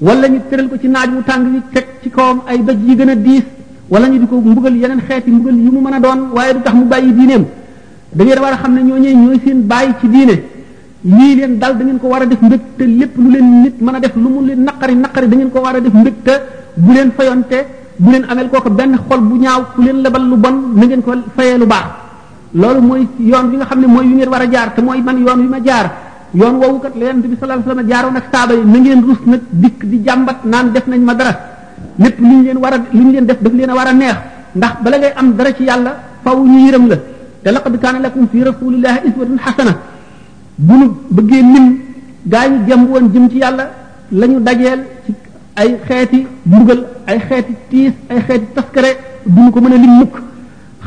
wala 0.01 0.29
ñu 0.29 0.41
tëral 0.51 0.69
ko 0.69 0.77
ci 0.79 0.89
naaj 0.89 1.09
mu 1.11 1.23
tàng 1.23 1.45
bi 1.51 1.61
teg 1.73 1.87
ci 2.03 2.11
kawam 2.11 2.43
ay 2.47 2.59
doj 2.63 2.77
yi 2.87 2.97
gën 2.97 3.09
a 3.09 3.15
diis 3.15 3.45
wala 3.89 4.09
ñu 4.09 4.19
di 4.19 4.27
ko 4.27 4.37
mbugal 4.37 4.77
yeneen 4.77 5.01
xeeti 5.09 5.31
mbugal 5.31 5.55
yi 5.57 5.71
mu 5.71 5.81
mën 5.81 5.95
a 5.95 6.01
doon 6.01 6.21
waaye 6.35 6.53
du 6.53 6.61
tax 6.61 6.75
mu 6.75 6.85
bàyyi 6.85 7.13
diineem 7.15 7.45
da 8.15 8.25
ngeen 8.25 8.41
war 8.41 8.53
a 8.53 8.57
xam 8.57 8.75
ne 8.75 8.83
ñooñee 8.83 9.15
ñooy 9.15 9.41
seen 9.45 9.63
bàyyi 9.69 9.95
ci 10.01 10.09
diine 10.09 10.43
lii 11.03 11.35
leen 11.37 11.59
dal 11.59 11.77
da 11.77 11.85
ngeen 11.85 11.99
ko 11.99 12.07
war 12.07 12.23
a 12.23 12.27
def 12.27 12.41
mbëg 12.41 12.61
te 12.77 12.87
lépp 12.87 13.17
lu 13.17 13.31
leen 13.31 13.63
nit 13.63 13.81
mën 13.81 13.95
a 13.95 13.99
def 14.01 14.15
lu 14.15 14.29
mu 14.29 14.47
leen 14.47 14.63
naqari 14.63 14.95
naqari 14.95 15.29
da 15.29 15.37
ngeen 15.37 15.51
ko 15.51 15.59
war 15.61 15.75
a 15.77 15.81
def 15.81 15.93
mbëg 15.93 16.15
te 16.23 16.41
bu 16.77 16.93
leen 16.93 17.11
fayonte 17.13 17.67
bu 17.97 18.11
leen 18.11 18.49
kooku 18.51 18.71
benn 18.71 18.99
xol 19.09 19.21
bu 19.21 19.35
ñaaw 19.37 19.67
leen 19.77 20.01
lebal 20.03 20.23
lu 20.29 20.37
bon 20.37 20.55
na 20.75 20.85
ngeen 20.85 21.03
ko 21.03 21.13
fayee 21.35 21.59
lu 21.59 21.67
baax 21.67 21.85
loolu 22.55 22.81
mooy 22.81 23.07
yoon 23.19 23.51
bi 23.51 23.57
nga 23.57 23.65
xam 23.67 23.81
ne 23.81 23.87
mooy 23.87 24.05
yu 24.07 24.15
ngeen 24.17 24.29
war 24.29 24.41
a 24.43 24.49
jaar 24.51 24.71
te 24.75 24.81
mooy 24.81 25.03
man 25.03 25.19
yoon 25.19 25.41
wi 25.41 25.47
ma 25.49 25.57
jaar 25.65 25.91
yoon 26.35 26.55
woowu 26.57 26.79
kat 26.79 26.95
la 26.95 27.05
yonent 27.07 27.27
bi 27.27 27.37
sallallahu 27.41 27.63
alayhi 27.63 27.69
wasallam 27.69 27.91
jaaroon 27.91 28.17
ak 28.17 28.25
saaba 28.33 28.55
yi 28.55 28.97
na 29.27 29.37
dikk 29.51 29.85
di 29.87 30.03
jàmbat 30.05 30.45
naan 30.45 30.71
def 30.71 30.87
nañ 30.87 31.01
ma 31.03 31.15
dara 31.15 31.33
lépp 31.97 32.21
lu 32.21 32.43
leen 32.45 32.59
war 32.59 32.73
a 32.75 32.77
lu 32.91 33.01
ñu 33.03 33.11
leen 33.11 33.25
def 33.27 33.39
daf 33.43 33.53
leen 33.53 33.71
a 33.71 33.75
war 33.75 33.87
a 33.89 33.93
neex 33.93 34.15
ndax 34.55 34.73
bala 34.83 34.97
ngay 34.99 35.13
am 35.17 35.33
dara 35.35 35.53
ci 35.53 35.65
yàlla 35.65 35.95
faw 36.23 36.39
ñu 36.45 36.59
yërëm 36.69 36.87
la 36.91 36.97
te 37.45 37.51
laqad 37.55 37.75
kaana 37.83 37.99
lakum 38.05 38.25
fi 38.33 38.39
rasulillahi 38.51 38.99
iswatun 39.13 39.39
xasana 39.45 39.73
bu 40.67 40.75
nu 40.81 40.87
bëggee 41.17 41.43
lim 41.53 41.67
gaa 42.31 42.47
ñu 42.51 42.57
jëm 42.67 42.83
woon 42.91 43.05
jëm 43.13 43.25
ci 43.31 43.37
yàlla 43.45 43.65
lañu 44.21 44.35
ñu 44.35 44.41
dajeel 44.47 44.81
ay 45.61 45.71
xeeti 45.87 46.19
mbugal 46.47 46.81
ay 47.09 47.19
xeeti 47.29 47.53
tiis 47.71 47.93
ay 48.11 48.19
xeeti 48.27 48.47
taskare 48.57 48.91
du 49.33 49.41
ñu 49.45 49.51
ko 49.55 49.61
mën 49.61 49.73
a 49.77 49.79
lim 49.85 49.93
mukk 50.01 50.15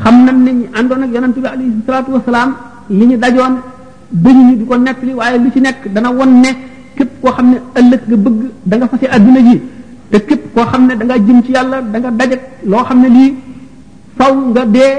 xam 0.04 0.16
nañ 0.26 0.36
ne 0.46 0.52
àndoon 0.78 1.02
ak 1.04 1.12
yonent 1.14 1.36
bi 1.44 1.48
alayhi 1.56 1.72
salaatu 1.86 2.10
wasalaam 2.16 2.52
li 2.90 3.06
ñu 3.10 3.18
dajoon 3.24 3.56
dañu 4.24 4.42
ñu 4.48 4.54
di 4.60 4.66
ko 4.70 4.76
nettali 4.78 5.14
waaye 5.20 5.38
lu 5.44 5.52
ci 5.54 5.60
nekk 5.62 5.82
dana 5.94 6.10
won 6.18 6.32
ne 6.44 6.50
képp 6.98 7.12
koo 7.22 7.32
xam 7.36 7.48
ne 7.52 7.58
ëllëg 7.80 8.02
nga 8.08 8.18
bëgg 8.26 8.40
danga 8.70 8.86
nga 8.86 8.92
fase 8.98 9.06
adduna 9.16 9.40
ji 9.48 9.56
te 10.10 10.18
képp 10.30 10.44
koo 10.56 10.66
xam 10.72 10.82
ne 10.88 10.94
da 11.00 11.04
nga 11.06 11.16
jëm 11.26 11.40
ci 11.46 11.52
yàlla 11.52 11.78
danga 11.94 12.10
nga 12.12 12.26
loo 12.72 12.84
xam 12.88 13.00
ne 13.04 13.08
lii 13.16 13.32
faw 14.18 14.32
nga 14.52 14.62
dee 14.76 14.94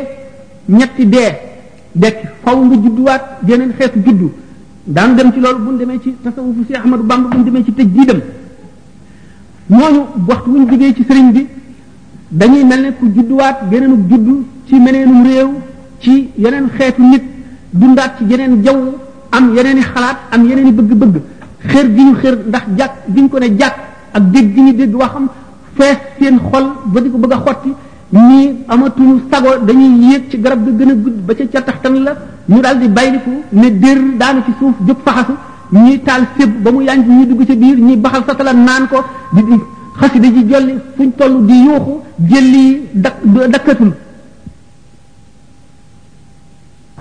ñetti 0.78 1.04
dee 1.14 1.48
dekk 1.99 2.19
faw 2.43 2.57
nga 2.67 2.76
judduwaat 2.85 3.25
geneen 3.47 3.73
xeetu 3.78 3.99
juddu 4.07 4.28
daan 4.85 5.17
dem 5.17 5.33
ci 5.33 5.40
loolu 5.40 5.59
bu 5.64 5.71
ñu 5.73 5.78
demee 5.78 5.99
ci 6.02 6.14
tasawufu 6.23 6.64
si 6.67 6.75
Ahmadu 6.75 7.02
Bamba 7.02 7.28
bu 7.28 7.38
ñu 7.38 7.45
demee 7.45 7.64
ci 7.64 7.73
tëj 7.73 7.88
jii 7.95 8.05
dem 8.07 8.21
ñooñu 9.69 10.00
waxtu 10.26 10.50
wuñ 10.50 10.69
jigee 10.71 10.95
ci 10.95 11.05
sëriñ 11.09 11.33
bi 11.33 11.47
dañuy 12.31 12.64
mel 12.64 12.81
ne 12.83 12.93
ku 12.99 13.12
judduwaat 13.14 13.57
geneenub 13.71 14.09
juddu 14.11 14.45
ci 14.67 14.78
meneenum 14.81 15.23
réew 15.26 15.49
ci 15.99 16.31
yeneen 16.37 16.69
xeetu 16.76 17.02
nit 17.02 17.23
dundaat 17.71 18.17
ci 18.19 18.25
geneen 18.28 18.62
jaw 18.62 18.76
am 19.31 19.55
yeneen 19.55 19.78
i 19.78 19.81
xalaat 19.83 20.17
am 20.31 20.45
yeneen 20.49 20.67
i 20.69 20.73
bëgg-bëgg 20.73 21.17
xër 21.71 21.95
gi 21.95 22.02
ñu 22.02 22.14
xër 22.14 22.38
ndax 22.47 22.62
jàkk 22.76 22.93
gi 23.14 23.21
ñu 23.23 23.28
ko 23.28 23.38
ne 23.38 23.57
jàkk 23.59 23.76
ak 24.12 24.31
dégg 24.31 24.55
gi 24.55 24.61
ñu 24.61 24.73
dégg 24.75 24.95
waxam 24.95 25.28
fees 25.75 25.99
seen 26.21 26.38
xol 26.50 26.67
ba 26.85 27.00
di 27.00 27.11
ko 27.11 27.19
bëgg 27.19 27.33
a 27.33 27.37
xotti 27.45 27.75
ñii 28.12 28.64
amatuñu 28.68 29.20
sago 29.30 29.50
dañuy 29.66 30.00
yéeg 30.08 30.30
ci 30.30 30.38
garab 30.38 30.64
ga 30.64 30.72
gën 30.72 30.90
a 30.90 30.94
gudd 30.94 31.16
ba 31.26 31.34
ca 31.34 31.44
ca 31.52 31.60
taxtan 31.60 32.02
la 32.04 32.14
ñu 32.48 32.60
daal 32.60 32.78
di 32.80 32.88
bayliku 32.88 33.30
ne 33.52 33.70
dér 33.78 33.98
daanu 34.16 34.42
ci 34.46 34.52
suuf 34.58 34.74
jóg 34.86 34.96
faxasu 35.04 35.34
ñii 35.72 36.02
taal 36.02 36.26
séb 36.38 36.50
ba 36.62 36.70
mu 36.72 36.80
yanj 36.82 37.06
ñu 37.06 37.26
dugg 37.26 37.44
ci 37.46 37.54
biir 37.56 37.78
ñii 37.78 37.96
baxal 37.96 38.22
satala 38.26 38.52
naan 38.54 38.88
ko 38.88 39.04
di 39.34 39.42
xasida 40.00 40.26
ji 40.28 40.46
jolli 40.48 40.74
fuñ 40.96 41.10
toll 41.18 41.44
di 41.44 41.52
yuuxu 41.64 41.94
jëlli 42.30 42.82
dak 42.94 43.14
dakkatul 43.52 43.92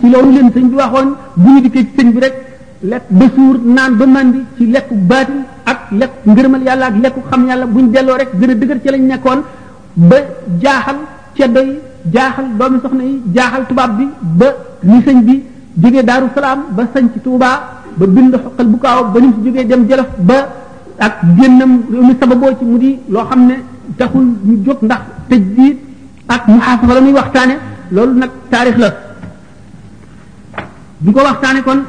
ci 0.01 0.09
loolu 0.09 0.29
leen 0.31 0.51
sëñ 0.53 0.67
bi 0.67 0.75
waxoon 0.75 1.15
bu 1.37 1.49
ñu 1.49 1.61
dikkee 1.61 1.85
ci 1.85 1.91
sëñ 1.97 2.11
bi 2.11 2.19
rek 2.19 2.33
lekk 2.81 3.03
ba 3.09 3.25
suur 3.33 3.59
naan 3.63 3.95
ba 3.95 4.05
mandi 4.05 4.39
ci 4.57 4.65
lekku 4.67 4.95
baatin 4.95 5.41
ak 5.63 5.79
lekk 5.91 6.11
ngërëmal 6.25 6.63
yàlla 6.63 6.85
ak 6.87 6.95
lekku 7.01 7.21
xam 7.29 7.47
yàlla 7.47 7.65
buñ 7.65 7.91
delloo 7.91 8.17
rek 8.17 8.31
gën 8.39 8.49
a 8.49 8.55
dëgër 8.55 8.79
ci 8.81 8.89
lañ 8.91 9.01
nekkoon 9.07 9.41
ba 9.97 10.17
jaaxal 10.63 10.97
ceddo 11.35 11.61
yi 11.69 11.73
jaaxal 12.13 12.45
doomi 12.59 12.77
soxna 12.83 13.03
yi 13.09 13.21
jaaxal 13.35 13.63
tubaab 13.69 13.91
bi 13.97 14.05
ba 14.39 14.47
ni 14.83 14.99
sëñ 15.05 15.19
bi 15.27 15.43
jógee 15.81 16.03
daaru 16.03 16.27
salaam 16.35 16.59
ba 16.77 16.83
sañ 16.93 17.05
ci 17.13 17.19
tuubaa 17.19 17.57
ba 17.97 18.05
bind 18.15 18.33
xoqal 18.43 18.67
bu 18.73 18.77
kaaw 18.83 19.03
ba 19.13 19.19
ni 19.21 19.27
mu 19.27 19.33
si 19.37 19.41
jógee 19.45 19.65
dem 19.69 19.81
jolof 19.89 20.09
ba 20.29 20.37
ak 21.05 21.13
génnam 21.37 21.71
réew 21.91 22.03
mi 22.07 22.15
sababoo 22.19 22.57
ci 22.59 22.65
mu 22.65 22.77
di 22.77 22.99
loo 23.09 23.25
xam 23.29 23.41
ne 23.47 23.55
taxul 23.97 24.25
ñu 24.47 24.63
jóg 24.65 24.77
ndax 24.81 25.01
tëj 25.29 25.43
biir 25.55 25.75
ak 26.27 26.41
muhaafafa 26.47 26.93
la 26.93 27.01
muy 27.01 27.13
waxtaane 27.19 27.55
loolu 27.93 28.13
nag 28.21 28.31
taarix 28.51 28.77
la 28.83 28.89
du 31.03 31.11
ko 31.11 31.19
waxtaane 31.27 31.61
kon 31.67 31.79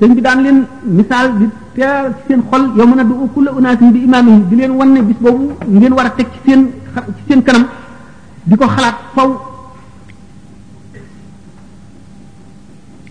sëñ 0.00 0.14
bi 0.14 0.20
daan 0.20 0.38
leen 0.44 0.58
misaal 0.84 1.26
di 1.38 1.46
teer 1.74 2.02
seen 2.26 2.40
xol 2.50 2.62
yow 2.76 2.86
mën 2.86 2.98
a 3.00 3.04
du 3.04 3.14
kulla 3.34 3.50
unaasin 3.58 3.90
bi 3.94 3.98
imaamihim 4.06 4.42
di 4.48 4.54
leen 4.56 4.70
wan 4.78 4.92
ne 4.92 5.00
bis 5.02 5.16
boobu 5.24 5.46
ngeen 5.66 5.92
war 5.92 6.06
a 6.06 6.10
teg 6.10 6.26
ci 6.34 6.38
seen 6.50 6.62
ci 6.94 7.02
seen 7.28 7.40
kanam 7.44 7.68
di 8.48 8.56
ko 8.56 8.64
xalaat 8.66 8.94
faw 9.14 9.28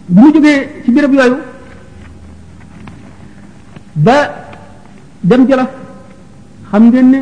bu 0.07 0.19
ñu 0.21 0.29
jógee 0.33 0.69
ci 0.85 0.91
béréb 0.91 1.13
yooyu 1.13 1.37
ba 3.95 4.13
dem 5.21 5.45
Jolof 5.49 5.69
xam 6.71 6.83
ngeen 6.87 7.09
ne 7.11 7.19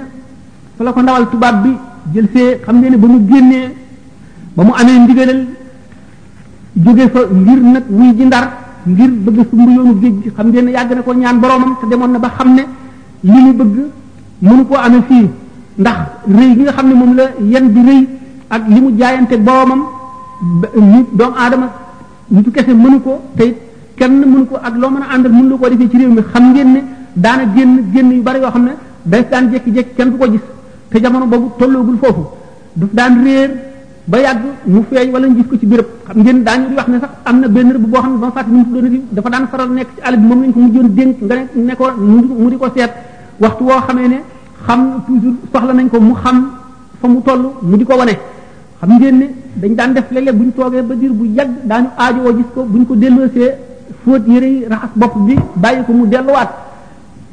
fa 0.77 0.83
la 0.83 0.91
ko 0.93 1.01
ndawal 1.01 1.29
tubaab 1.29 1.63
bi 1.63 1.71
jël 2.13 2.27
see 2.33 2.59
xam 2.63 2.79
ngeen 2.79 2.97
ba 2.97 3.07
mu 3.07 3.25
génnee 3.27 3.75
ba 4.55 4.63
mu 4.63 4.71
amee 4.73 4.99
ndigalal 4.99 5.41
jóge 6.85 7.09
fa 7.13 7.19
ngir 7.33 7.59
nag 7.61 7.83
wuy 7.89 8.15
ji 8.17 8.23
ndar 8.25 8.45
ngir 8.85 9.09
bëgg 9.25 9.47
sumb 9.49 9.69
yoonu 9.75 9.99
géej 10.01 10.33
xam 10.35 10.47
ngeen 10.49 10.65
ne 10.65 10.71
yàgg 10.71 10.91
na 10.95 11.01
ko 11.01 11.13
ñaan 11.13 11.39
boroomam 11.39 11.75
te 11.81 11.87
demoon 11.89 12.11
na 12.11 12.19
ba 12.19 12.29
xam 12.29 12.53
ne 12.53 12.63
li 13.21 13.33
mu 13.45 13.53
bëgg 13.53 13.77
mënu 14.39 14.67
koo 14.67 14.77
amee 14.77 15.01
fii 15.09 15.27
ndax 15.77 15.97
rëy 16.27 16.55
gi 16.55 16.61
nga 16.63 16.71
xam 16.73 16.87
ne 16.87 16.93
moom 16.93 17.15
la 17.15 17.23
yenn 17.39 17.67
bi 17.73 17.81
rëy 17.89 18.07
ak 18.49 18.61
li 18.67 18.81
mu 18.81 18.95
jaayante 18.97 19.35
boromam 19.37 19.81
ñu 20.91 21.05
doomu 21.11 21.35
aadama 21.37 21.67
nitu 22.29 22.51
kese 22.51 22.73
mënu 22.73 23.01
ko 23.01 23.19
tey 23.35 23.55
kenn 23.95 24.13
mënu 24.19 24.45
ko 24.47 24.55
ak 24.55 24.75
loo 24.77 24.89
mën 24.89 25.01
a 25.01 25.13
àndal 25.13 25.31
mënu 25.31 25.49
la 25.49 25.55
koo 25.57 25.69
defee 25.69 25.89
ci 25.89 25.97
réew 25.97 26.09
mi 26.11 26.23
xam 26.31 26.53
ngeen 26.53 26.81
daana 27.13 27.43
génn 27.55 27.83
génn 27.93 28.11
yu 28.11 28.21
bari 28.21 28.39
yoo 28.39 28.49
xam 28.51 28.63
ne 28.63 28.73
day 29.03 29.25
daan 29.29 29.51
jékki-jékki 29.51 29.95
kenn 29.95 30.09
du 30.11 30.17
ko 30.17 30.31
gis 30.31 30.41
te 30.89 30.99
jamono 31.01 31.25
boobu 31.25 31.51
tolloogul 31.57 31.97
foofu 32.01 32.23
daf 32.75 32.89
daan 32.93 33.23
réer 33.23 33.51
ba 34.07 34.19
yàgg 34.19 34.41
mu 34.65 34.83
feeñ 34.89 35.11
wala 35.11 35.27
ko 35.49 35.57
ci 35.57 35.65
béréb 35.65 35.85
xam 36.07 36.21
ngeen 36.23 36.43
daañu 36.43 36.67
di 36.69 36.75
wax 36.75 36.87
ne 36.87 36.99
am 37.25 37.39
na 37.39 37.47
benn 37.47 37.71
rëbb 37.73 37.85
boo 37.85 37.99
xam 37.99 38.13
ne 38.13 38.17
ba 38.19 38.31
ma 38.33 38.89
dafa 39.11 39.29
daan 39.29 39.47
faral 39.47 39.69
nekk 39.71 39.89
ci 39.95 40.01
àll 40.01 40.17
bi 40.17 40.25
moom 40.27 40.41
lañ 40.41 40.51
ko 40.53 40.59
mujjoon 40.59 40.87
dénk 40.95 41.21
nga 41.21 41.35
ne 41.53 41.73
mu 42.37 42.49
di 42.49 42.55
ko 42.57 42.69
seet 42.75 42.91
waxtu 43.39 43.63
woo 43.63 43.81
xamee 43.87 44.07
ne 44.07 44.21
xam 44.67 44.79
toujours 45.05 45.35
soxla 45.53 45.73
nañ 45.73 45.87
ko 45.93 45.97
mu 46.01 46.13
xam 46.23 46.37
fa 46.99 47.05
mu 47.07 47.19
toll 47.25 47.41
mu 47.61 47.77
di 47.79 47.85
ko 47.85 47.95
wane 47.99 48.15
xam 48.81 48.89
ngeen 48.97 49.15
ne 49.21 49.25
dañ 49.61 49.71
daan 49.77 49.93
def 49.93 50.11
léeg 50.11 50.33
bu 50.37 50.43
ñu 50.45 50.51
toogee 50.55 50.81
ba 50.81 50.95
diir 50.95 51.13
bu 51.19 51.25
yàgg 51.37 51.51
daan 51.63 51.85
aajowoo 51.97 52.35
gis 52.37 52.47
ko 52.55 52.63
bu 52.71 52.77
ñu 52.79 52.85
ko 52.85 52.95
delloosee 52.95 53.51
fóot 54.03 54.21
yére 54.27 54.47
yi 54.55 54.65
raxas 54.71 54.89
bopp 54.95 55.15
bi 55.25 55.35
bàyyi 55.55 55.85
ko 55.87 55.91
mu 55.93 56.05
delluwaat 56.07 56.49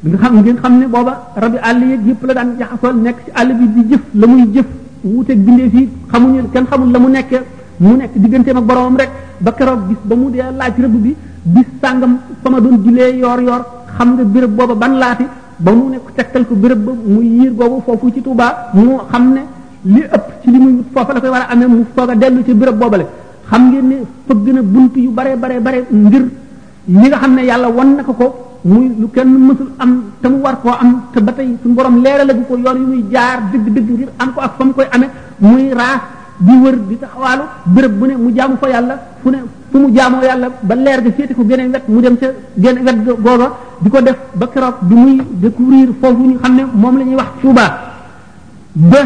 nga 0.03 0.17
xam 0.21 0.33
ngeen 0.39 0.57
xam 0.61 0.73
ne 0.79 0.85
booba 0.87 1.13
rabi 1.35 1.57
àll 1.57 1.77
yeeg 1.89 2.01
yëpp 2.07 2.23
la 2.27 2.33
daan 2.37 2.49
jaxasoo 2.59 2.93
nekk 3.05 3.17
ci 3.25 3.31
àll 3.39 3.49
bi 3.59 3.65
di 3.75 3.81
jëf 3.89 4.01
la 4.19 4.25
muy 4.27 4.43
jëf 4.53 4.65
wuuteeg 5.03 5.39
bindee 5.45 5.69
fii 5.73 5.89
xamuñu 6.11 6.39
kenn 6.53 6.65
xamul 6.69 6.91
la 6.93 6.99
mu 6.99 7.07
nekkee 7.09 7.41
mu 7.79 7.93
nekk 7.99 8.11
digganteem 8.17 8.57
ak 8.57 8.63
boromam 8.65 8.95
rek 8.97 9.09
ba 9.39 9.51
keroog 9.57 9.81
bis 9.87 9.97
ba 10.09 10.15
mu 10.15 10.29
dee 10.33 10.45
laaj 10.59 10.75
rëbb 10.83 10.95
bi 11.05 11.15
bis 11.53 11.65
sàngam 11.81 12.13
sama 12.43 12.59
doon 12.63 12.75
julee 12.83 13.09
yoor 13.21 13.39
yoor 13.47 13.61
xam 13.97 14.07
nga 14.15 14.23
béréb 14.23 14.51
booba 14.57 14.75
ban 14.75 14.93
laati 15.01 15.25
ba 15.63 15.71
mu 15.71 15.87
ne 15.89 15.97
tegtal 16.13 16.43
ko 16.45 16.53
bërëb 16.59 16.77
ba 16.83 16.91
muy 17.03 17.25
yiir 17.39 17.51
boobu 17.55 17.79
foofu 17.87 18.11
ci 18.11 18.19
Touba 18.21 18.69
mu 18.75 18.97
xam 19.09 19.23
ne 19.31 19.41
li 19.87 20.03
ëpp 20.03 20.25
ci 20.43 20.51
li 20.51 20.59
muy 20.59 20.71
wut 20.75 20.87
foofa 20.91 21.13
la 21.15 21.19
koy 21.23 21.29
war 21.31 21.41
a 21.47 21.51
amee 21.55 21.67
mu 21.71 21.85
foog 21.95 22.09
a 22.09 22.15
dellu 22.15 22.43
ci 22.43 22.53
béréb 22.53 22.75
boobale 22.75 23.05
xam 23.47 23.71
ngeen 23.71 23.85
ne 23.87 23.95
fëgg 24.27 24.47
na 24.53 24.61
bunt 24.61 24.91
yu 24.95 25.11
bare 25.11 25.37
bare 25.37 25.59
bare 25.61 25.85
ngir 25.89 26.23
ñi 26.99 27.07
nga 27.07 27.17
xam 27.17 27.33
ne 27.35 27.41
yàlla 27.43 27.69
wan 27.69 27.95
na 27.95 28.03
ko 28.03 28.13
ko 28.13 28.27
muy 28.63 28.93
lu 28.99 29.09
kenn 29.11 29.29
mësul 29.47 29.69
am 29.77 29.91
te 30.21 30.27
mu 30.27 30.37
war 30.43 30.59
koo 30.59 30.69
am 30.83 31.03
te 31.13 31.21
ba 31.21 31.31
tey 31.31 31.55
suñu 31.61 31.73
borom 31.75 32.01
leeralagu 32.03 32.43
ko 32.45 32.57
yoon 32.57 32.77
yu 32.79 32.85
muy 32.87 33.05
jaar 33.09 33.39
dëgg 33.53 33.67
dëgg 33.73 33.89
ngir 33.89 34.09
am 34.17 34.33
ko 34.33 34.41
ak 34.41 34.55
fa 34.57 34.63
mu 34.65 34.73
koy 34.73 34.87
amee 34.91 35.07
muy 35.39 35.69
raas 35.71 35.99
di 36.39 36.57
wër 36.59 36.75
di 36.77 36.99
taxawaalu 36.99 37.43
béréb 37.73 37.97
bu 37.99 38.05
ne 38.05 38.15
mu 38.17 38.35
jaamu 38.35 38.57
fa 38.59 38.67
yàlla 38.67 38.99
fu 39.23 39.29
ne 39.29 39.37
fu 39.71 39.77
mu 39.79 39.89
jaamoo 39.95 40.21
yàlla 40.21 40.49
ba 40.61 40.75
leer 40.75 41.01
ga 41.01 41.11
féete 41.17 41.33
ko 41.33 41.45
geneen 41.47 41.71
wet 41.71 41.83
mu 41.87 42.01
dem 42.01 42.17
ca 42.17 42.27
geneen 42.55 42.83
wet 42.83 43.03
googa 43.21 43.55
di 43.79 43.89
ko 43.89 44.01
def 44.01 44.17
ba 44.33 44.47
keroog 44.47 44.73
bi 44.81 44.95
muy 44.95 45.21
découvrir 45.43 45.89
foofu 46.01 46.23
ñu 46.27 46.37
xam 46.39 46.55
ne 46.55 46.63
moom 46.73 46.97
la 46.97 47.03
ñuy 47.05 47.15
wax 47.15 47.27
Tuuba 47.41 47.65
ba 48.73 48.97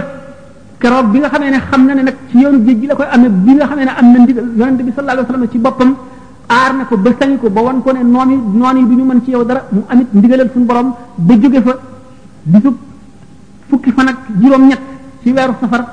keroog 0.80 1.12
bi 1.12 1.20
nga 1.20 1.30
xamee 1.30 1.50
ne 1.52 1.58
xam 1.70 1.86
na 1.86 1.94
ne 1.94 2.02
nag 2.02 2.16
ci 2.32 2.38
yoonu 2.40 2.66
géej 2.66 2.80
gi 2.80 2.88
la 2.88 2.96
koy 2.96 3.06
amee 3.12 3.30
bi 3.30 3.54
nga 3.54 3.66
xam 3.68 3.78
ne 3.80 3.82
am 3.96 4.12
na 4.12 4.20
ndigal 4.20 4.44
yonente 4.56 4.84
bi 4.84 4.92
sallallahu 4.96 5.20
alayhi 5.20 5.30
wasallam 5.30 5.50
ci 5.52 5.58
boppam 5.60 5.96
aar 6.48 6.74
na 6.76 6.86
ko 6.86 6.98
ba 6.98 7.10
sañ 7.20 7.38
ko 7.40 7.50
ba 7.50 7.62
wan 7.62 7.82
ko 7.84 7.92
ne 7.92 8.04
noon 8.04 8.30
yi 8.32 8.42
noon 8.54 8.76
ñu 8.76 9.04
mën 9.06 9.24
ci 9.24 9.32
yow 9.32 9.44
dara 9.44 9.68
mu 9.72 9.84
amit 9.88 10.08
ndigalal 10.14 10.50
suñu 10.52 10.66
borom 10.66 10.94
ba 11.16 11.34
jóge 11.38 11.62
fa 11.62 11.78
bisub 12.44 12.76
fukki 13.70 13.92
fa 13.92 14.04
nag 14.04 14.16
juróom-ñett 14.42 14.80
ci 15.22 15.30
weeru 15.32 15.54
safar 15.62 15.86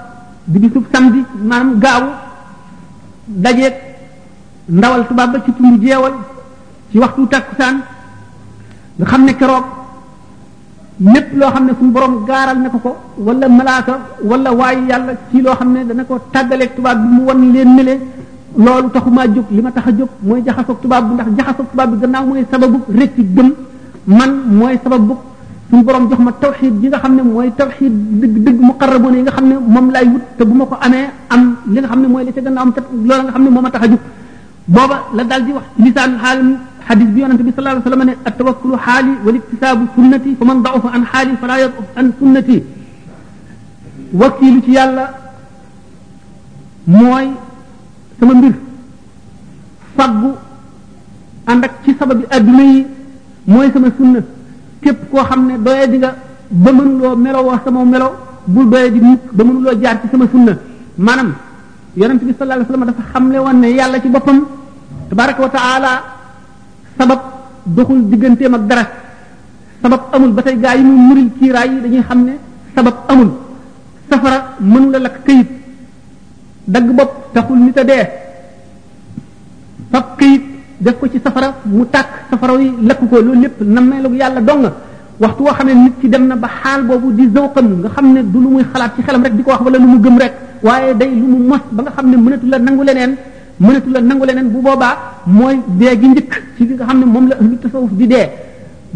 di 0.47 0.59
bisub 0.59 0.85
samedi 0.91 1.25
maanaam 1.43 1.79
gaawu 1.79 2.09
dajeeg 3.27 3.93
ndawal 4.69 5.05
tubaab 5.07 5.33
ba 5.33 5.39
ci 5.45 5.53
tund 5.53 5.77
jeewal 5.81 6.17
ci 6.91 6.97
waxtu 6.99 7.29
takkusaan 7.29 7.85
nga 8.97 9.05
xam 9.05 9.23
ne 9.29 9.33
keroog 9.37 9.67
lépp 11.05 11.29
loo 11.37 11.51
xam 11.53 11.65
ne 11.69 11.73
suñu 11.79 11.91
borom 11.93 12.25
gaaral 12.25 12.59
ne 12.61 12.69
ko 12.71 12.79
ko 12.79 12.97
wala 13.19 13.47
malaaka 13.49 14.17
wala 14.25 14.51
waayu 14.57 14.87
yàlla 14.89 15.13
ci 15.31 15.43
loo 15.43 15.53
xam 15.55 15.71
ne 15.75 15.85
dana 15.85 16.05
koo 16.05 16.19
tàggaleeg 16.33 16.77
tubaab 16.77 16.97
bi 17.03 17.09
mu 17.13 17.21
wan 17.29 17.53
leen 17.53 17.71
ne 17.77 17.83
leen 17.83 18.01
loolu 18.57 18.89
taxumaa 18.89 19.27
jóg 19.27 19.45
li 19.51 19.61
ma 19.61 19.71
tax 19.71 19.87
a 19.89 19.91
jóg 19.93 20.09
mooy 20.23 20.43
jaxasoog 20.47 20.81
tubaab 20.81 21.09
bi 21.09 21.15
ndax 21.15 21.27
jaxasoog 21.37 21.71
tubaab 21.71 21.91
bi 21.93 21.97
gannaaw 22.01 22.25
mooy 22.25 22.47
sababu 22.51 22.79
rëcc 22.89 23.17
gëm 23.37 23.51
man 24.07 24.31
mooy 24.49 24.79
sababu 24.83 25.15
suñu 25.69 25.85
borom 25.85 26.09
jox 26.09 26.21
ma 26.23 26.33
tawxid 26.41 26.83
yi 26.83 26.89
nga 26.89 26.99
xam 27.01 27.15
ne 27.17 27.23
mooy 27.23 27.53
tawxid 27.57 27.93
dëgg 28.21 28.37
dëgg 28.47 28.61
muqarraboon 28.61 29.15
yi 29.15 29.23
nga 29.25 29.33
xam 29.33 29.47
ne 29.49 29.55
moom 29.61 29.91
laay 29.91 30.07
wut 30.09 30.25
te 30.39 30.43
bu 30.45 30.55
ma 30.57 30.65
ko 30.65 30.77
amee 30.81 31.07
am 31.29 31.57
li 31.67 31.79
nga 31.81 31.89
xam 31.89 32.01
ne 32.01 32.07
mooy 32.09 32.25
la 32.25 32.31
ca 32.33 32.41
am 32.65 32.73
te 32.73 32.81
loola 33.07 33.23
nga 33.25 33.39
ne 33.39 33.51
moo 33.51 33.61
ma 33.61 33.71
tax 33.71 33.83
a 33.85 33.89
jóg 33.93 34.01
booba 34.67 35.07
la 35.15 35.25
dal 35.25 35.45
di 35.45 35.53
wax 35.53 35.65
lisaanu 35.79 36.17
xaalam 36.21 36.49
hadith 36.89 37.09
bi 37.15 37.21
yonante 37.21 37.43
bi 37.45 37.53
sallallahu 37.53 37.77
alayhi 37.77 37.85
wasallam 37.85 38.07
ne 38.09 38.15
at-tawakkulu 38.29 38.75
hali 38.87 39.13
wal 39.25 39.37
iktisabu 39.37 39.85
sunnati 39.95 40.37
faman 40.41 40.63
da'afa 40.65 40.89
an 40.89 41.03
hali 41.13 41.37
fala 41.37 41.59
yad'af 41.61 41.87
an 41.97 42.07
sunnati 42.19 42.63
wakilu 44.13 44.61
ci 44.65 44.71
yalla 44.73 45.05
moy 46.87 47.29
sama 48.19 48.35
mbir 48.35 48.55
faggu 49.97 50.33
and 51.47 51.65
ak 51.65 51.75
ci 51.85 51.93
sababi 51.99 52.25
aduna 52.31 52.63
yi 52.63 52.87
moy 53.47 53.71
sama 53.71 53.89
sunna 53.99 54.21
kep 54.81 55.11
ko 55.11 55.19
xamne 55.25 55.59
doye 55.63 55.89
di 55.93 55.97
nga 55.99 56.17
ba 56.49 56.71
mënuloo 56.73 57.17
melowoo 57.17 57.61
sama 57.65 57.85
melo 57.85 58.17
bul 58.47 58.69
doye 58.71 58.91
di 58.91 59.01
mukk 59.01 59.29
ba 59.33 59.45
mënuloo 59.45 59.81
jaar 59.81 60.01
ci 60.01 60.09
sama 60.09 60.25
sunna 60.33 60.57
manam 60.97 61.33
yonent 61.97 62.19
bi 62.23 62.35
sallallahu 62.35 62.59
alayhi 62.59 62.69
wasallam 62.69 62.85
dafa 62.91 63.03
xamle 63.15 63.39
woon 63.45 63.57
ne 63.63 63.69
yàlla 63.79 63.99
ci 64.03 64.09
boppam 64.11 64.39
tabaraka 65.09 65.43
wa 65.43 65.51
taala 65.57 65.91
sabab 66.99 67.21
doxul 67.67 68.01
digganteem 68.11 68.55
ak 68.55 68.65
dara 68.69 68.85
sabab 69.83 70.01
amul 70.15 70.33
ba 70.35 70.43
tey 70.43 70.57
gaa 70.63 70.75
yi 70.77 70.83
muy 70.85 70.99
muril 71.09 71.31
kiiraay 71.39 71.69
yi 71.75 71.81
dañuy 71.83 72.03
xam 72.09 72.21
ne 72.27 72.33
sabab 72.75 72.97
amul 73.09 73.31
safara 74.11 74.39
mënula 74.73 74.99
lakk 75.07 75.17
këyit 75.27 75.49
dagg 76.73 76.89
bopp 76.97 77.11
taxul 77.33 77.57
nit 77.67 77.79
a 77.79 77.85
dee 77.85 78.05
fab 79.93 80.05
këyit 80.19 80.43
def 80.81 80.95
ko 80.99 81.07
ci 81.13 81.19
safara 81.25 81.49
mu 81.77 81.87
tàkk 81.95 82.11
safara 82.31 82.53
yi 82.61 82.73
lakk 82.89 83.01
ko 83.11 83.15
loolu 83.23 83.41
lépp 83.43 83.59
nammeelu 83.75 84.09
yàlla 84.23 84.41
dong 84.49 84.65
waxtu 85.21 85.43
woo 85.43 85.55
xam 85.59 85.67
ne 85.69 85.75
nit 85.85 85.95
ci 86.01 86.09
dem 86.09 86.27
na 86.27 86.35
ba 86.43 86.49
xaal 86.61 86.81
boobu 86.89 87.13
di 87.15 87.31
zawqam 87.35 87.67
nga 87.83 87.89
xam 87.95 88.07
ne 88.15 88.21
du 88.33 88.39
lu 88.43 88.49
muy 88.55 88.65
xalaat 88.73 88.91
ci 88.97 89.03
xelam 89.07 89.23
rek 89.23 89.37
di 89.37 89.43
ko 89.45 89.51
wax 89.51 89.61
wala 89.67 89.79
lu 89.79 89.87
mu 89.93 89.99
gëm 90.05 90.19
rek 90.19 90.35
waaye 90.67 90.91
day 91.01 91.11
lu 91.21 91.27
mu 91.33 91.39
mos 91.53 91.61
ba 91.77 91.81
nga 91.85 91.91
xam 91.97 92.07
ne 92.11 92.17
mënatu 92.25 92.47
la 92.53 92.57
nangu 92.67 92.83
leneen 92.89 93.13
mënatu 93.65 93.89
la 93.95 93.99
nangu 94.09 94.25
leneen 94.29 94.49
bu 94.53 94.59
boobaa 94.67 94.95
mooy 95.39 95.57
dee 95.81 95.93
gi 96.01 96.07
njëkk 96.11 96.33
ci 96.57 96.63
li 96.69 96.73
nga 96.75 96.85
xam 96.89 96.99
ne 97.01 97.05
moom 97.15 97.27
la 97.31 97.35
ahlu 97.41 97.57
tasawuf 97.63 97.91
di 97.99 98.07
dee 98.13 98.27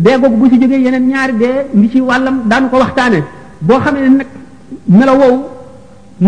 dee 0.05 0.17
googu 0.21 0.37
bu 0.41 0.45
ci 0.51 0.57
jógee 0.61 0.81
yeneen 0.85 1.07
ñaari 1.11 1.35
dee 1.43 1.57
ndi 1.77 1.87
ci 1.93 1.99
wàllam 2.11 2.37
daanu 2.51 2.67
ko 2.71 2.77
waxtaane 2.83 3.19
boo 3.67 3.81
xamee 3.85 4.01
ne 4.07 4.09
nag 4.21 4.29
melo 4.99 5.13
wow 5.23 5.35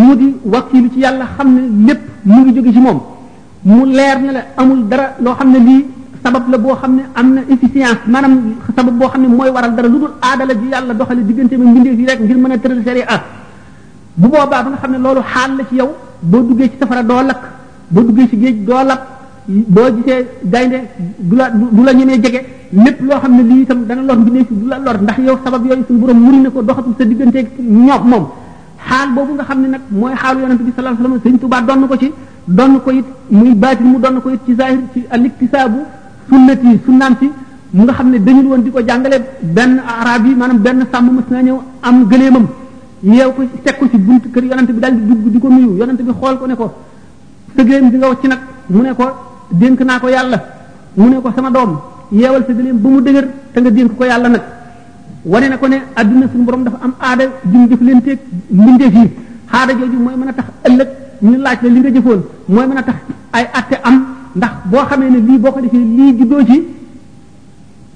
mu 0.02 0.12
di 0.20 0.26
wakiilu 0.54 0.88
ci 0.92 0.98
yàlla 1.04 1.24
xam 1.36 1.46
ne 1.54 1.62
lépp 1.86 2.00
mu 2.32 2.38
ngi 2.42 2.52
jóge 2.56 2.70
ci 2.76 2.80
moom 2.86 2.98
mu 3.74 3.82
leer 3.98 4.16
na 4.24 4.30
la 4.36 4.40
amul 4.60 4.80
dara 4.90 5.06
loo 5.24 5.34
xam 5.38 5.50
ne 5.54 5.58
lii 5.68 5.82
sabab 6.22 6.44
la 6.52 6.56
boo 6.64 6.74
xam 6.80 6.92
ne 6.96 7.02
am 7.18 7.28
na 7.34 7.40
efficience 7.52 8.00
maanaam 8.12 8.34
sabab 8.76 8.94
boo 9.00 9.08
xam 9.08 9.22
ne 9.22 9.28
mooy 9.36 9.48
waral 9.56 9.72
dara 9.76 9.88
lu 9.88 9.98
dul 10.02 10.12
aadala 10.20 10.52
ji 10.60 10.66
yàlla 10.72 10.92
doxale 10.98 11.24
diggante 11.28 11.54
ba 11.60 11.64
mbindeef 11.64 11.96
yi 11.98 12.04
rek 12.08 12.18
ngir 12.24 12.36
mën 12.42 12.52
a 12.52 12.58
tëral 12.58 12.82
sharia 12.86 13.06
bu 14.22 14.28
boobaa 14.32 14.62
ba 14.64 14.68
nga 14.70 14.78
xam 14.82 14.92
ne 14.92 14.98
loolu 15.04 15.22
xaal 15.32 15.50
la 15.58 15.62
ci 15.68 15.74
yow 15.80 15.88
boo 16.30 16.42
duggee 16.46 16.68
ci 16.70 16.76
safara 16.80 17.02
doo 17.02 17.22
lakk 17.22 17.42
boo 17.88 18.02
duggee 18.06 18.28
ci 18.28 18.36
géej 18.38 18.56
doo 18.68 18.82
lakk 18.84 19.02
boo 19.74 19.88
gisee 19.96 20.28
gaynde 20.44 20.78
du 21.18 21.36
la 21.36 21.48
du 21.50 21.82
la 21.86 21.92
ñenee 21.94 22.20
jege 22.22 22.40
lépp 22.72 23.00
loo 23.00 23.18
xam 23.20 23.32
ne 23.36 23.42
lii 23.50 23.64
tam 23.66 23.84
dana 23.86 24.02
lor 24.02 24.16
mbindeef 24.18 24.46
du 24.50 24.66
la 24.68 24.78
lor 24.78 24.96
ndax 25.02 25.18
yow 25.26 25.38
sabab 25.44 25.64
yooyu 25.66 25.84
suñu 25.86 25.98
borom 26.00 26.20
muri 26.24 26.36
na 26.40 26.50
ko 26.50 26.62
doxatul 26.62 26.94
sa 26.98 27.04
digganteeg 27.04 27.46
ñoom 27.58 28.02
moom 28.10 28.24
xaal 28.88 29.08
boobu 29.14 29.32
nga 29.34 29.44
xam 29.44 29.60
ne 29.62 29.68
nag 29.68 29.82
mooy 29.90 30.14
xaalu 30.14 30.40
yonente 30.42 30.62
bi 30.64 30.72
sallallahu 30.76 30.96
alayhi 30.98 31.14
wasallam 31.14 31.34
sëñ 31.34 31.38
Tuubaa 31.40 31.60
donn 31.62 31.86
ko 31.88 31.96
ci 31.96 32.12
donn 32.46 32.80
ko 32.84 32.90
it 32.90 33.06
muy 33.30 33.54
baatin 33.54 33.84
mu 33.86 33.98
donn 33.98 34.20
ko 34.20 34.28
it 34.30 34.40
ci 34.46 34.54
saa 34.54 34.66
zahir 34.68 34.82
ci 34.92 35.04
aliktisaabu 35.10 35.80
sunnati 36.28 36.80
sunnaam 36.84 37.16
si 37.18 37.30
mu 37.72 37.82
nga 37.84 37.92
xam 37.94 38.10
ne 38.10 38.18
dañul 38.18 38.46
woon 38.50 38.62
di 38.62 38.70
ko 38.70 38.80
jàngale 38.80 39.16
benn 39.40 39.78
arab 39.80 40.26
yi 40.26 40.34
maanaam 40.34 40.58
benn 40.62 40.86
sàmm 40.92 41.06
mës 41.16 41.28
naa 41.30 41.42
ñëw 41.42 41.58
am 41.80 42.04
gëleemam 42.10 42.46
ñu 43.02 43.14
yeew 43.14 43.32
ko 43.32 43.42
teg 43.62 43.78
ko 43.78 43.88
ci 43.88 43.96
bunt 43.96 44.30
kër 44.30 44.44
yonante 44.44 44.72
bi 44.72 44.78
daal 44.78 44.94
di 44.94 45.06
dugg 45.06 45.26
di 45.32 45.38
ko 45.38 45.48
nuyu 45.48 45.76
yonante 45.78 46.02
bi 46.02 46.10
xool 46.12 46.36
ko 46.38 46.44
ne 46.46 46.54
ko 46.54 46.74
sa 47.56 47.62
gëléem 47.62 47.88
bi 47.90 47.96
nga 47.96 48.08
wacc 48.08 48.24
nag 48.26 48.38
mu 48.66 48.82
ne 48.82 48.92
ko 48.94 49.06
dénk 49.48 49.80
naa 49.80 49.98
ko 49.98 50.08
yàlla 50.08 50.38
mu 50.96 51.08
ne 51.08 51.20
ko 51.20 51.32
sama 51.34 51.48
doom 51.50 51.78
yeewal 52.10 52.44
sa 52.46 52.52
leen 52.52 52.76
ba 52.78 52.88
mu 52.88 53.00
dëgër 53.00 53.26
te 53.52 53.60
nga 53.60 53.70
dénk 53.70 53.96
ko 53.96 54.04
yàlla 54.04 54.28
nag 54.28 54.42
wane 55.24 55.48
na 55.48 55.56
ko 55.56 55.66
ne 55.68 55.76
adduna 55.94 56.28
suñu 56.30 56.44
borom 56.44 56.62
dafa 56.64 56.78
am 56.84 56.94
aada 57.00 57.24
jum 57.50 57.68
jëflanteeg 57.68 58.18
mbindeef 58.50 58.94
yi 58.94 59.10
aada 59.50 59.72
jooju 59.72 59.98
mooy 59.98 60.14
mën 60.16 60.28
a 60.28 60.32
tax 60.34 60.46
ëllëg 60.62 60.88
ñu 61.22 61.36
laaj 61.38 61.58
la 61.62 61.68
li 61.68 61.80
nga 61.80 61.90
jëfoon 61.90 62.20
mooy 62.48 62.66
mën 62.66 62.76
a 62.78 62.82
tax 62.82 62.96
ay 63.32 63.48
atte 63.52 63.80
am 63.82 64.04
ndax 64.34 64.50
boo 64.70 64.78
xamee 64.84 65.08
ne 65.10 65.18
lii 65.20 65.38
boo 65.38 65.52
ko 65.52 65.60
defee 65.60 65.78
lii 65.78 66.16
juddoo 66.18 66.44
ci 66.44 66.60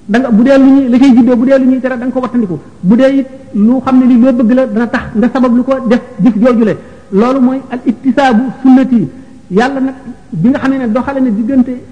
danga 0.07 0.29
bu 0.29 0.43
dee 0.45 0.57
lu 0.57 0.65
ñuy 0.65 0.87
li 0.89 0.99
koy 0.99 1.13
juddoo 1.15 1.35
bu 1.35 1.45
dee 1.45 1.57
lu 1.59 1.65
ñuy 1.65 1.79
tere 1.79 1.97
da 1.97 2.05
nga 2.05 2.13
ko 2.13 2.19
wattandiku 2.21 2.59
bu 2.81 2.95
dee 2.95 3.19
it 3.19 3.27
lu 3.53 3.79
xam 3.81 3.99
ne 3.99 4.05
li 4.05 4.19
loo 4.19 4.33
bëgg 4.33 4.51
la 4.51 4.65
dana 4.67 4.87
tax 4.87 5.01
nga 5.15 5.29
sabab 5.33 5.55
lu 5.55 5.63
ko 5.63 5.73
def 5.87 6.01
jëf 6.23 6.37
joojule 6.39 6.77
loolu 7.11 7.39
mooy 7.41 7.61
al 7.71 7.79
ittisaabu 7.85 8.43
sunnati 8.61 9.09
yàlla 9.49 9.79
nag 9.79 9.93
bi 10.29 10.49
nga 10.49 10.59
xam 10.59 10.71
ne 10.71 10.77
ne 10.77 10.87
doxale 10.89 11.21
ne 11.21 11.31
diggante 11.33 11.83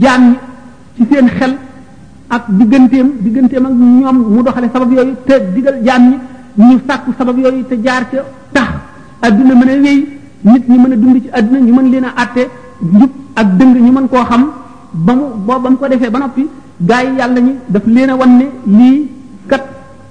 jaam 0.00 0.22
ñi 0.30 0.36
ci 0.96 1.06
seen 1.12 1.26
xel 1.28 1.56
ak 2.28 2.44
digganteem 2.58 3.12
digganteem 3.20 3.64
ak 3.66 3.72
ñoom 3.72 4.16
mu 4.34 4.42
doxale 4.42 4.68
sabab 4.72 4.90
yooyu 4.92 5.14
te 5.24 5.32
digal 5.54 5.78
jaam 5.84 6.02
ñi 6.08 6.16
ñu 6.56 6.80
sàkku 6.88 7.12
sabab 7.16 7.38
yooyu 7.38 7.64
te 7.68 7.76
jaar 7.84 8.08
ca 8.10 8.24
tax 8.52 8.68
adduna 9.22 9.54
mën 9.54 9.68
a 9.68 9.76
wéy 9.80 10.08
nit 10.42 10.68
ñi 10.68 10.76
mën 10.78 10.92
a 10.92 10.96
dund 10.96 11.22
ci 11.22 11.28
adduna 11.32 11.60
ñi 11.60 11.70
mën 11.70 11.88
leen 11.90 12.04
a 12.04 12.12
àtte 12.16 12.48
njub 12.82 13.10
ak 13.34 13.56
dëng 13.56 13.74
ñi 13.80 13.90
mën 13.90 14.08
koo 14.08 14.24
xam 14.24 14.46
ba 14.92 15.14
mu 15.14 15.22
boo 15.46 15.60
ba 15.60 15.70
mu 15.70 15.76
ko 15.76 15.86
defee 15.86 16.10
ba 16.10 16.18
noppi 16.18 16.48
gaa 16.88 17.02
yi 17.04 17.16
yàlla 17.18 17.40
ñi 17.40 17.52
daf 17.68 17.82
leen 17.86 18.10
a 18.10 18.14
wan 18.16 18.38
ne 18.38 18.46
lii 18.78 19.08
kat 19.48 19.62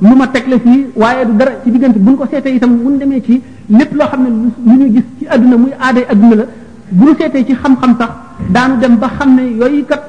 lu 0.01 0.15
ma 0.15 0.27
teg 0.27 0.47
la 0.47 0.57
fii 0.59 0.85
waaye 0.95 1.25
du 1.25 1.33
dara 1.37 1.51
ci 1.63 1.71
diggante 1.71 1.99
buñ 1.99 2.15
ko 2.15 2.25
seetee 2.31 2.55
itam 2.55 2.77
buñ 2.77 2.97
demee 2.99 3.19
ci 3.25 3.41
lépp 3.69 3.93
loo 3.93 4.07
xam 4.07 4.23
ne 4.23 4.29
lu 4.29 4.77
ñu 4.79 4.91
gis 4.93 5.03
ci 5.19 5.25
àdduna 5.27 5.57
muy 5.57 5.71
aaday 5.79 6.05
àdduna 6.11 6.35
la 6.35 6.45
bu 6.91 7.05
ñu 7.05 7.15
seetee 7.17 7.43
ci 7.45 7.53
xam-xam 7.55 7.95
sax 7.99 8.09
daanu 8.51 8.79
dem 8.81 8.97
ba 8.97 9.09
xam 9.19 9.35
ne 9.35 9.41
yooyu 9.59 9.85
kat 9.85 10.01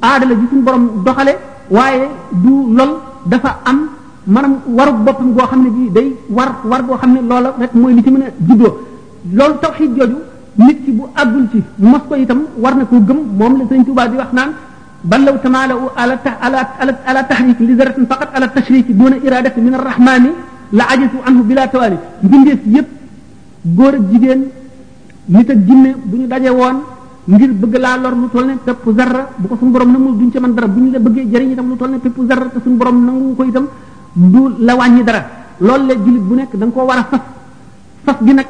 aada 0.00 0.26
la 0.26 0.34
ji 0.34 0.46
suñu 0.50 0.62
borom 0.62 0.90
doxale 1.04 1.32
waaye 1.70 2.08
du 2.44 2.50
lool 2.76 2.92
dafa 3.26 3.56
am 3.64 3.78
maanaam 4.26 4.54
waru 4.66 4.92
boppam 5.04 5.32
goo 5.34 5.46
xam 5.50 5.62
ne 5.64 5.70
bii 5.70 5.90
day 5.94 6.12
war 6.28 6.56
war 6.64 6.82
goo 6.86 6.96
xam 6.96 7.12
ne 7.14 7.20
loola 7.28 7.52
rek 7.60 7.72
mooy 7.74 7.92
li 7.94 8.02
ci 8.02 8.10
mën 8.10 8.22
a 8.22 8.30
juddoo 8.48 8.78
loolu 9.32 9.54
tawxiid 9.62 9.96
jooju 9.96 10.16
nit 10.56 10.76
ki 10.84 10.90
bu 10.92 11.04
àggul 11.14 11.46
ci 11.52 11.62
mos 11.78 12.00
ko 12.08 12.14
itam 12.14 12.40
war 12.56 12.76
na 12.76 12.84
koo 12.84 13.00
gëm 13.08 13.18
moom 13.38 13.58
la 13.58 13.64
Sëriñ 13.68 13.84
Tuubaa 13.84 14.08
di 14.08 14.16
wax 14.16 14.32
naan 14.32 14.52
بل 15.10 15.20
لو 15.28 15.36
تمالؤوا 15.44 15.88
على 16.02 16.14
على 16.44 16.58
على, 16.80 16.92
على 17.08 17.20
تحريك 17.30 17.58
لذرة 17.68 17.96
فقط 18.10 18.28
على 18.36 18.46
التشريك 18.48 18.86
دون 19.00 19.12
إرادة 19.26 19.56
من 19.66 19.74
الرحمن 19.78 20.22
لعجزوا 20.78 21.22
عنه 21.26 21.40
بلا 21.48 21.64
توالي 21.72 21.98
بنديس 22.30 22.62
يب 22.78 22.88
góor 23.78 23.94
ak 24.00 24.04
jigéen 24.12 24.40
nit 25.32 25.48
ak 25.54 25.58
jinne 25.66 25.90
bu 26.08 26.14
ñu 26.20 26.26
daje 26.32 26.50
woon 26.60 26.78
ngir 27.32 27.48
bëgg 27.60 27.74
laa 27.84 27.96
lor 28.02 28.12
lu 28.20 28.26
toll 28.32 28.44
ne 28.48 28.54
pepp 28.66 28.84
zarra 28.98 29.22
bu 29.40 29.44
ko 29.48 29.54
suñu 29.58 29.72
borom 29.74 29.88
nangul 29.94 30.14
duñ 30.20 30.28
ci 30.32 30.38
man 30.42 30.52
dara 30.56 30.68
bu 30.74 30.78
ñu 30.84 30.90
la 30.94 30.98
bëggee 31.06 31.28
jëriñ 31.32 31.50
itam 31.52 31.66
lu 31.72 31.76
toll 31.80 31.92
ne 31.92 31.98
pepp 32.04 32.16
zarra 32.28 32.44
te 32.52 32.58
suñu 32.64 32.76
borom 32.80 32.98
nangu 33.06 33.34
ko 33.38 33.42
itam 33.50 33.64
du 34.32 34.40
la 34.66 34.72
wàññi 34.78 35.02
dara 35.08 35.20
loolu 35.66 35.84
la 35.88 35.94
julit 36.04 36.20
bu 36.28 36.34
nekk 36.38 36.52
da 36.60 36.64
nga 36.66 36.74
koo 36.74 36.84
war 36.88 36.98
a 37.02 37.04
fas 37.10 37.22
fas 38.04 38.18
gi 38.26 38.32
nag 38.38 38.48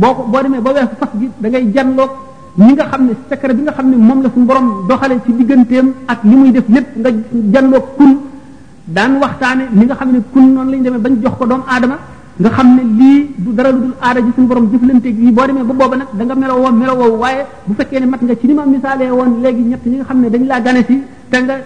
boo 0.00 0.14
ko 0.16 0.22
boo 0.30 0.40
demee 0.44 0.60
ba 0.66 0.70
weesu 0.76 0.94
fas 1.00 1.10
gi 1.18 1.26
da 1.42 1.46
ngay 1.48 1.64
janloog 1.74 2.10
ñi 2.58 2.72
nga 2.72 2.86
xam 2.90 3.04
ne 3.06 3.12
secret 3.28 3.54
bi 3.54 3.62
nga 3.62 3.72
xam 3.72 3.90
ne 3.90 3.96
moom 3.96 4.22
la 4.22 4.30
suñu 4.32 4.46
borom 4.46 4.86
doxalee 4.88 5.18
ci 5.26 5.32
digganteem 5.36 5.92
ak 6.06 6.20
li 6.24 6.34
muy 6.36 6.50
def 6.52 6.64
lépp 6.68 6.86
nga 6.96 7.10
jandoo 7.52 7.80
kun 7.96 8.18
daan 8.84 9.16
waxtaane 9.20 9.64
li 9.76 9.84
nga 9.84 9.94
xam 9.94 10.10
ne 10.12 10.20
kun 10.32 10.46
noonu 10.54 10.70
lañ 10.70 10.82
demee 10.82 10.98
bañ 10.98 11.16
jox 11.22 11.34
ko 11.36 11.44
doomu 11.44 11.64
aadama 11.68 11.98
nga 12.36 12.48
xam 12.50 12.74
ne 12.76 12.82
lii 12.98 13.34
du 13.36 13.52
dara 13.52 13.70
lu 13.72 13.80
dul 13.80 13.92
aada 14.00 14.20
ji 14.20 14.30
suñu 14.34 14.46
borom 14.46 14.70
jëflanteeg 14.72 15.18
yi 15.18 15.30
boo 15.32 15.46
demee 15.46 15.64
ba 15.64 15.72
booba 15.74 15.96
nag 15.96 16.06
da 16.14 16.24
nga 16.24 16.34
melo 16.34 16.54
woon 16.54 16.72
melo 16.74 16.92
woowu 16.94 17.16
waaye 17.18 17.44
bu 17.66 17.74
ne 17.92 18.06
mat 18.06 18.22
nga 18.22 18.36
ci 18.36 18.46
ni 18.46 18.54
ma 18.54 18.62
woon 19.12 19.40
léegi 19.42 19.62
ñett 19.62 19.84
ñi 19.84 19.96
nga 19.96 20.04
xam 20.04 20.20
ne 20.20 20.30
dañ 20.30 20.46
laa 20.46 20.60
gane 20.60 20.84
si 20.88 21.02
te 21.28 21.36
nga 21.42 21.54
euh, 21.54 21.60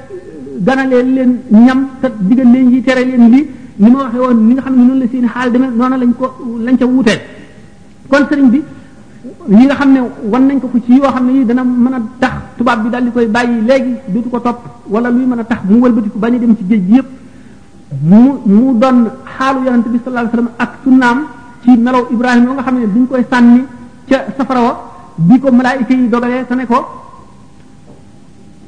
ganalee 0.59 1.03
leen 1.05 1.41
ñam 1.53 1.87
te 2.03 2.09
digal 2.19 2.51
leen 2.51 2.69
yi 2.73 2.83
tere 2.83 3.05
leen 3.05 3.31
lii 3.31 3.47
ni 3.79 3.91
ma 3.91 3.99
waxee 4.03 4.19
woon 4.19 4.39
ni 4.47 4.55
nga 4.55 4.63
xam 4.63 4.75
ne 4.77 4.83
noonu 4.89 4.99
la 4.99 5.07
seen 5.09 5.29
xaal 5.33 5.51
demee 5.53 5.69
noonu 5.71 5.97
lañ 5.99 6.13
ko 6.19 6.35
lañ 6.65 6.77
ca 6.79 6.85
wutee 6.87 7.21
kon 8.11 8.27
sëriñ 8.29 8.51
bi 8.51 8.61
yi 9.53 9.65
nga 9.69 9.75
xam 9.77 9.93
ne 9.93 10.01
wan 10.25 10.47
nañ 10.49 10.57
ko 10.65 10.69
ko 10.73 10.79
ci 10.83 10.95
yoo 10.97 11.09
xam 11.13 11.27
ne 11.29 11.33
yi 11.33 11.45
dana 11.45 11.63
mën 11.65 11.93
a 11.93 12.01
tax 12.19 12.33
tubaab 12.57 12.83
bi 12.83 12.89
daal 12.91 13.05
di 13.05 13.13
koy 13.13 13.27
bàyyi 13.29 13.61
léegi 13.61 13.95
dootu 14.09 14.31
ko 14.31 14.41
topp 14.41 14.59
wala 14.89 15.11
luy 15.11 15.27
mën 15.27 15.39
a 15.39 15.45
tax 15.45 15.61
mu 15.69 15.79
wëlbatiku 15.81 16.19
ba 16.19 16.27
a 16.29 16.31
dem 16.31 16.57
ci 16.57 16.65
géej 16.67 16.83
gi 16.87 16.93
yépp 16.95 17.07
mu 18.03 18.41
mu 18.45 18.79
doon 18.79 19.11
xaalu 19.37 19.65
yonent 19.65 19.83
bi 19.89 19.99
sallallahu 20.03 20.27
alayhi 20.27 20.31
wasallam 20.31 20.51
ak 20.59 20.71
sunnaam 20.85 21.27
ci 21.63 21.77
melaw 21.77 22.07
Ibrahima 22.11 22.63
xam 22.63 22.75
ne 22.79 22.87
duñ 22.87 23.07
koy 23.07 23.25
sànni 23.31 23.65
ca 24.09 24.25
safara 24.39 24.61
wa 24.63 24.81
bi 25.17 25.39
ko 25.39 25.53
malaayika 25.53 25.93
yi 25.93 26.09
dogalee 26.09 26.45
sa 26.49 26.55
ne 26.55 26.65
ko 26.65 26.79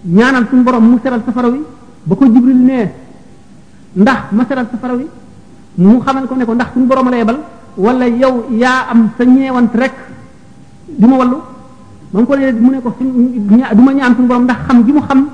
ñaanal 0.05 0.47
suñ 0.51 0.62
borom 0.65 0.85
mu 0.85 0.99
seral 1.03 1.23
safara 1.25 1.49
wi 1.49 1.61
ba 2.05 2.15
ko 2.15 2.25
Jibril 2.27 2.59
nee 2.61 2.91
ndax 3.95 4.21
ma 4.33 4.45
seral 4.47 4.67
safara 4.71 4.95
wi 4.97 5.07
mu 5.77 6.01
xamal 6.01 6.27
ko 6.29 6.35
ne 6.35 6.45
ko 6.45 6.55
ndax 6.55 6.73
suñu 6.75 6.85
borom 6.87 7.09
la 7.09 7.17
yebal 7.17 7.38
walla 7.77 8.07
yow 8.07 8.45
yaa 8.51 8.88
am 8.91 9.11
sa 9.17 9.25
ñeewant 9.25 9.73
rek 9.73 9.93
di 10.92 11.07
ma 11.07 11.16
wallu 11.16 11.38
ba 12.12 12.20
mu 12.20 12.26
ko 12.26 12.35
lee 12.37 12.52
mu 12.52 12.70
ne 12.70 12.81
ko 12.81 12.92
ña 13.57 13.72
du 13.74 13.83
ma 13.83 13.92
ñaan 13.92 14.14
suñu 14.14 14.26
borom 14.28 14.42
ndax 14.44 14.57
xam 14.68 14.85
gi 14.85 14.92
mu 14.92 15.00
xam 15.00 15.28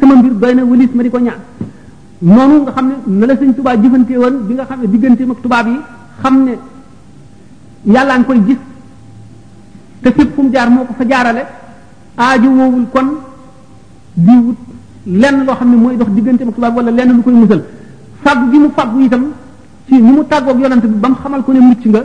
sama 0.00 0.14
mbir 0.16 0.32
doy 0.34 0.54
na 0.54 0.64
wëlis 0.64 0.88
ma 0.94 1.02
di 1.02 1.10
ko 1.10 1.18
ñaan 1.18 1.38
noonu 2.20 2.62
nga 2.62 2.72
xam 2.72 2.86
ne 2.88 2.96
na 3.18 3.26
la 3.26 3.34
sëñ 3.36 3.54
tubaab 3.54 3.82
jëfante 3.84 4.16
woon 4.16 4.46
bi 4.46 4.54
nga 4.54 4.64
xam 4.64 4.80
ne 4.80 4.86
digganteem 4.88 5.30
ak 5.30 5.36
tubaab 5.42 5.66
yi 5.66 5.78
xam 6.22 6.44
ne 6.44 6.58
yàllaa 7.84 8.16
ngi 8.18 8.24
koy 8.26 8.42
gis 8.46 8.56
te 10.02 10.12
fépp 10.12 10.32
fu 10.34 10.42
mu 10.42 10.50
jaar 10.52 10.70
moo 10.70 10.84
ko 10.86 10.94
fa 10.96 11.04
jaarale 11.06 11.44
aaju 12.16 12.48
woowul 12.48 12.86
kon 12.90 13.08
di 14.14 14.32
wut 14.32 14.56
lenn 15.06 15.44
loo 15.44 15.54
xam 15.54 15.68
ne 15.70 15.76
mooy 15.76 15.96
dox 15.96 16.08
digganteem 16.14 16.48
ak 16.48 16.54
tubaab 16.54 16.74
wala 16.76 16.90
lenn 16.90 17.12
lu 17.14 17.22
koy 17.22 17.34
musal 17.34 17.62
fàggu 18.22 18.50
gi 18.50 18.58
mu 18.58 18.70
fàggu 18.74 19.00
itam 19.02 19.26
sii 19.88 20.00
ni 20.00 20.12
mu 20.12 20.24
tàggoog 20.26 20.58
yonante 20.58 20.86
bi 20.86 20.96
ba 20.98 21.08
mu 21.08 21.14
xamal 21.22 21.42
ko 21.42 21.52
ne 21.52 21.60
mucc 21.60 21.84
nga 21.86 22.00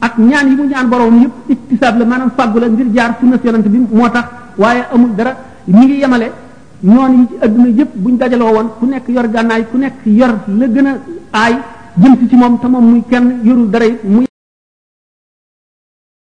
ak 0.00 0.18
ñaan 0.18 0.48
yi 0.50 0.56
mu 0.56 0.64
ñaan 0.66 0.88
boroom 0.88 1.14
yëpp 1.22 1.32
iktisaab 1.48 1.98
la 1.98 2.04
maanaam 2.04 2.30
fàggu 2.36 2.58
la 2.60 2.68
ngir 2.68 2.86
jaar 2.94 3.16
sunna 3.20 3.38
yonent 3.42 3.68
bi 3.68 3.78
moo 3.90 4.08
tax 4.10 4.24
waaye 4.56 4.84
amul 4.92 5.10
dara 5.16 5.34
ñu 5.66 5.82
ngi 5.84 5.96
yemale 6.00 6.32
ñoon 6.82 7.12
yi 7.18 7.26
ci 7.28 7.34
adduna 7.44 7.68
yëpp 7.68 7.90
buñ 7.94 8.16
dajaloo 8.18 8.52
woon 8.54 8.68
ku 8.78 8.86
nekk 8.86 9.08
yor 9.08 9.28
gànnaay 9.30 9.66
ku 9.70 9.76
nekk 9.76 9.94
yor 10.04 10.32
la 10.58 10.66
gën 10.68 10.86
a 10.86 10.92
aay 11.32 11.54
jëm 12.00 12.28
ci 12.28 12.36
moom 12.36 12.58
te 12.60 12.66
muy 12.68 13.02
kenn 13.10 13.40
yorul 13.42 13.70
dara 13.70 13.84
it 13.86 14.37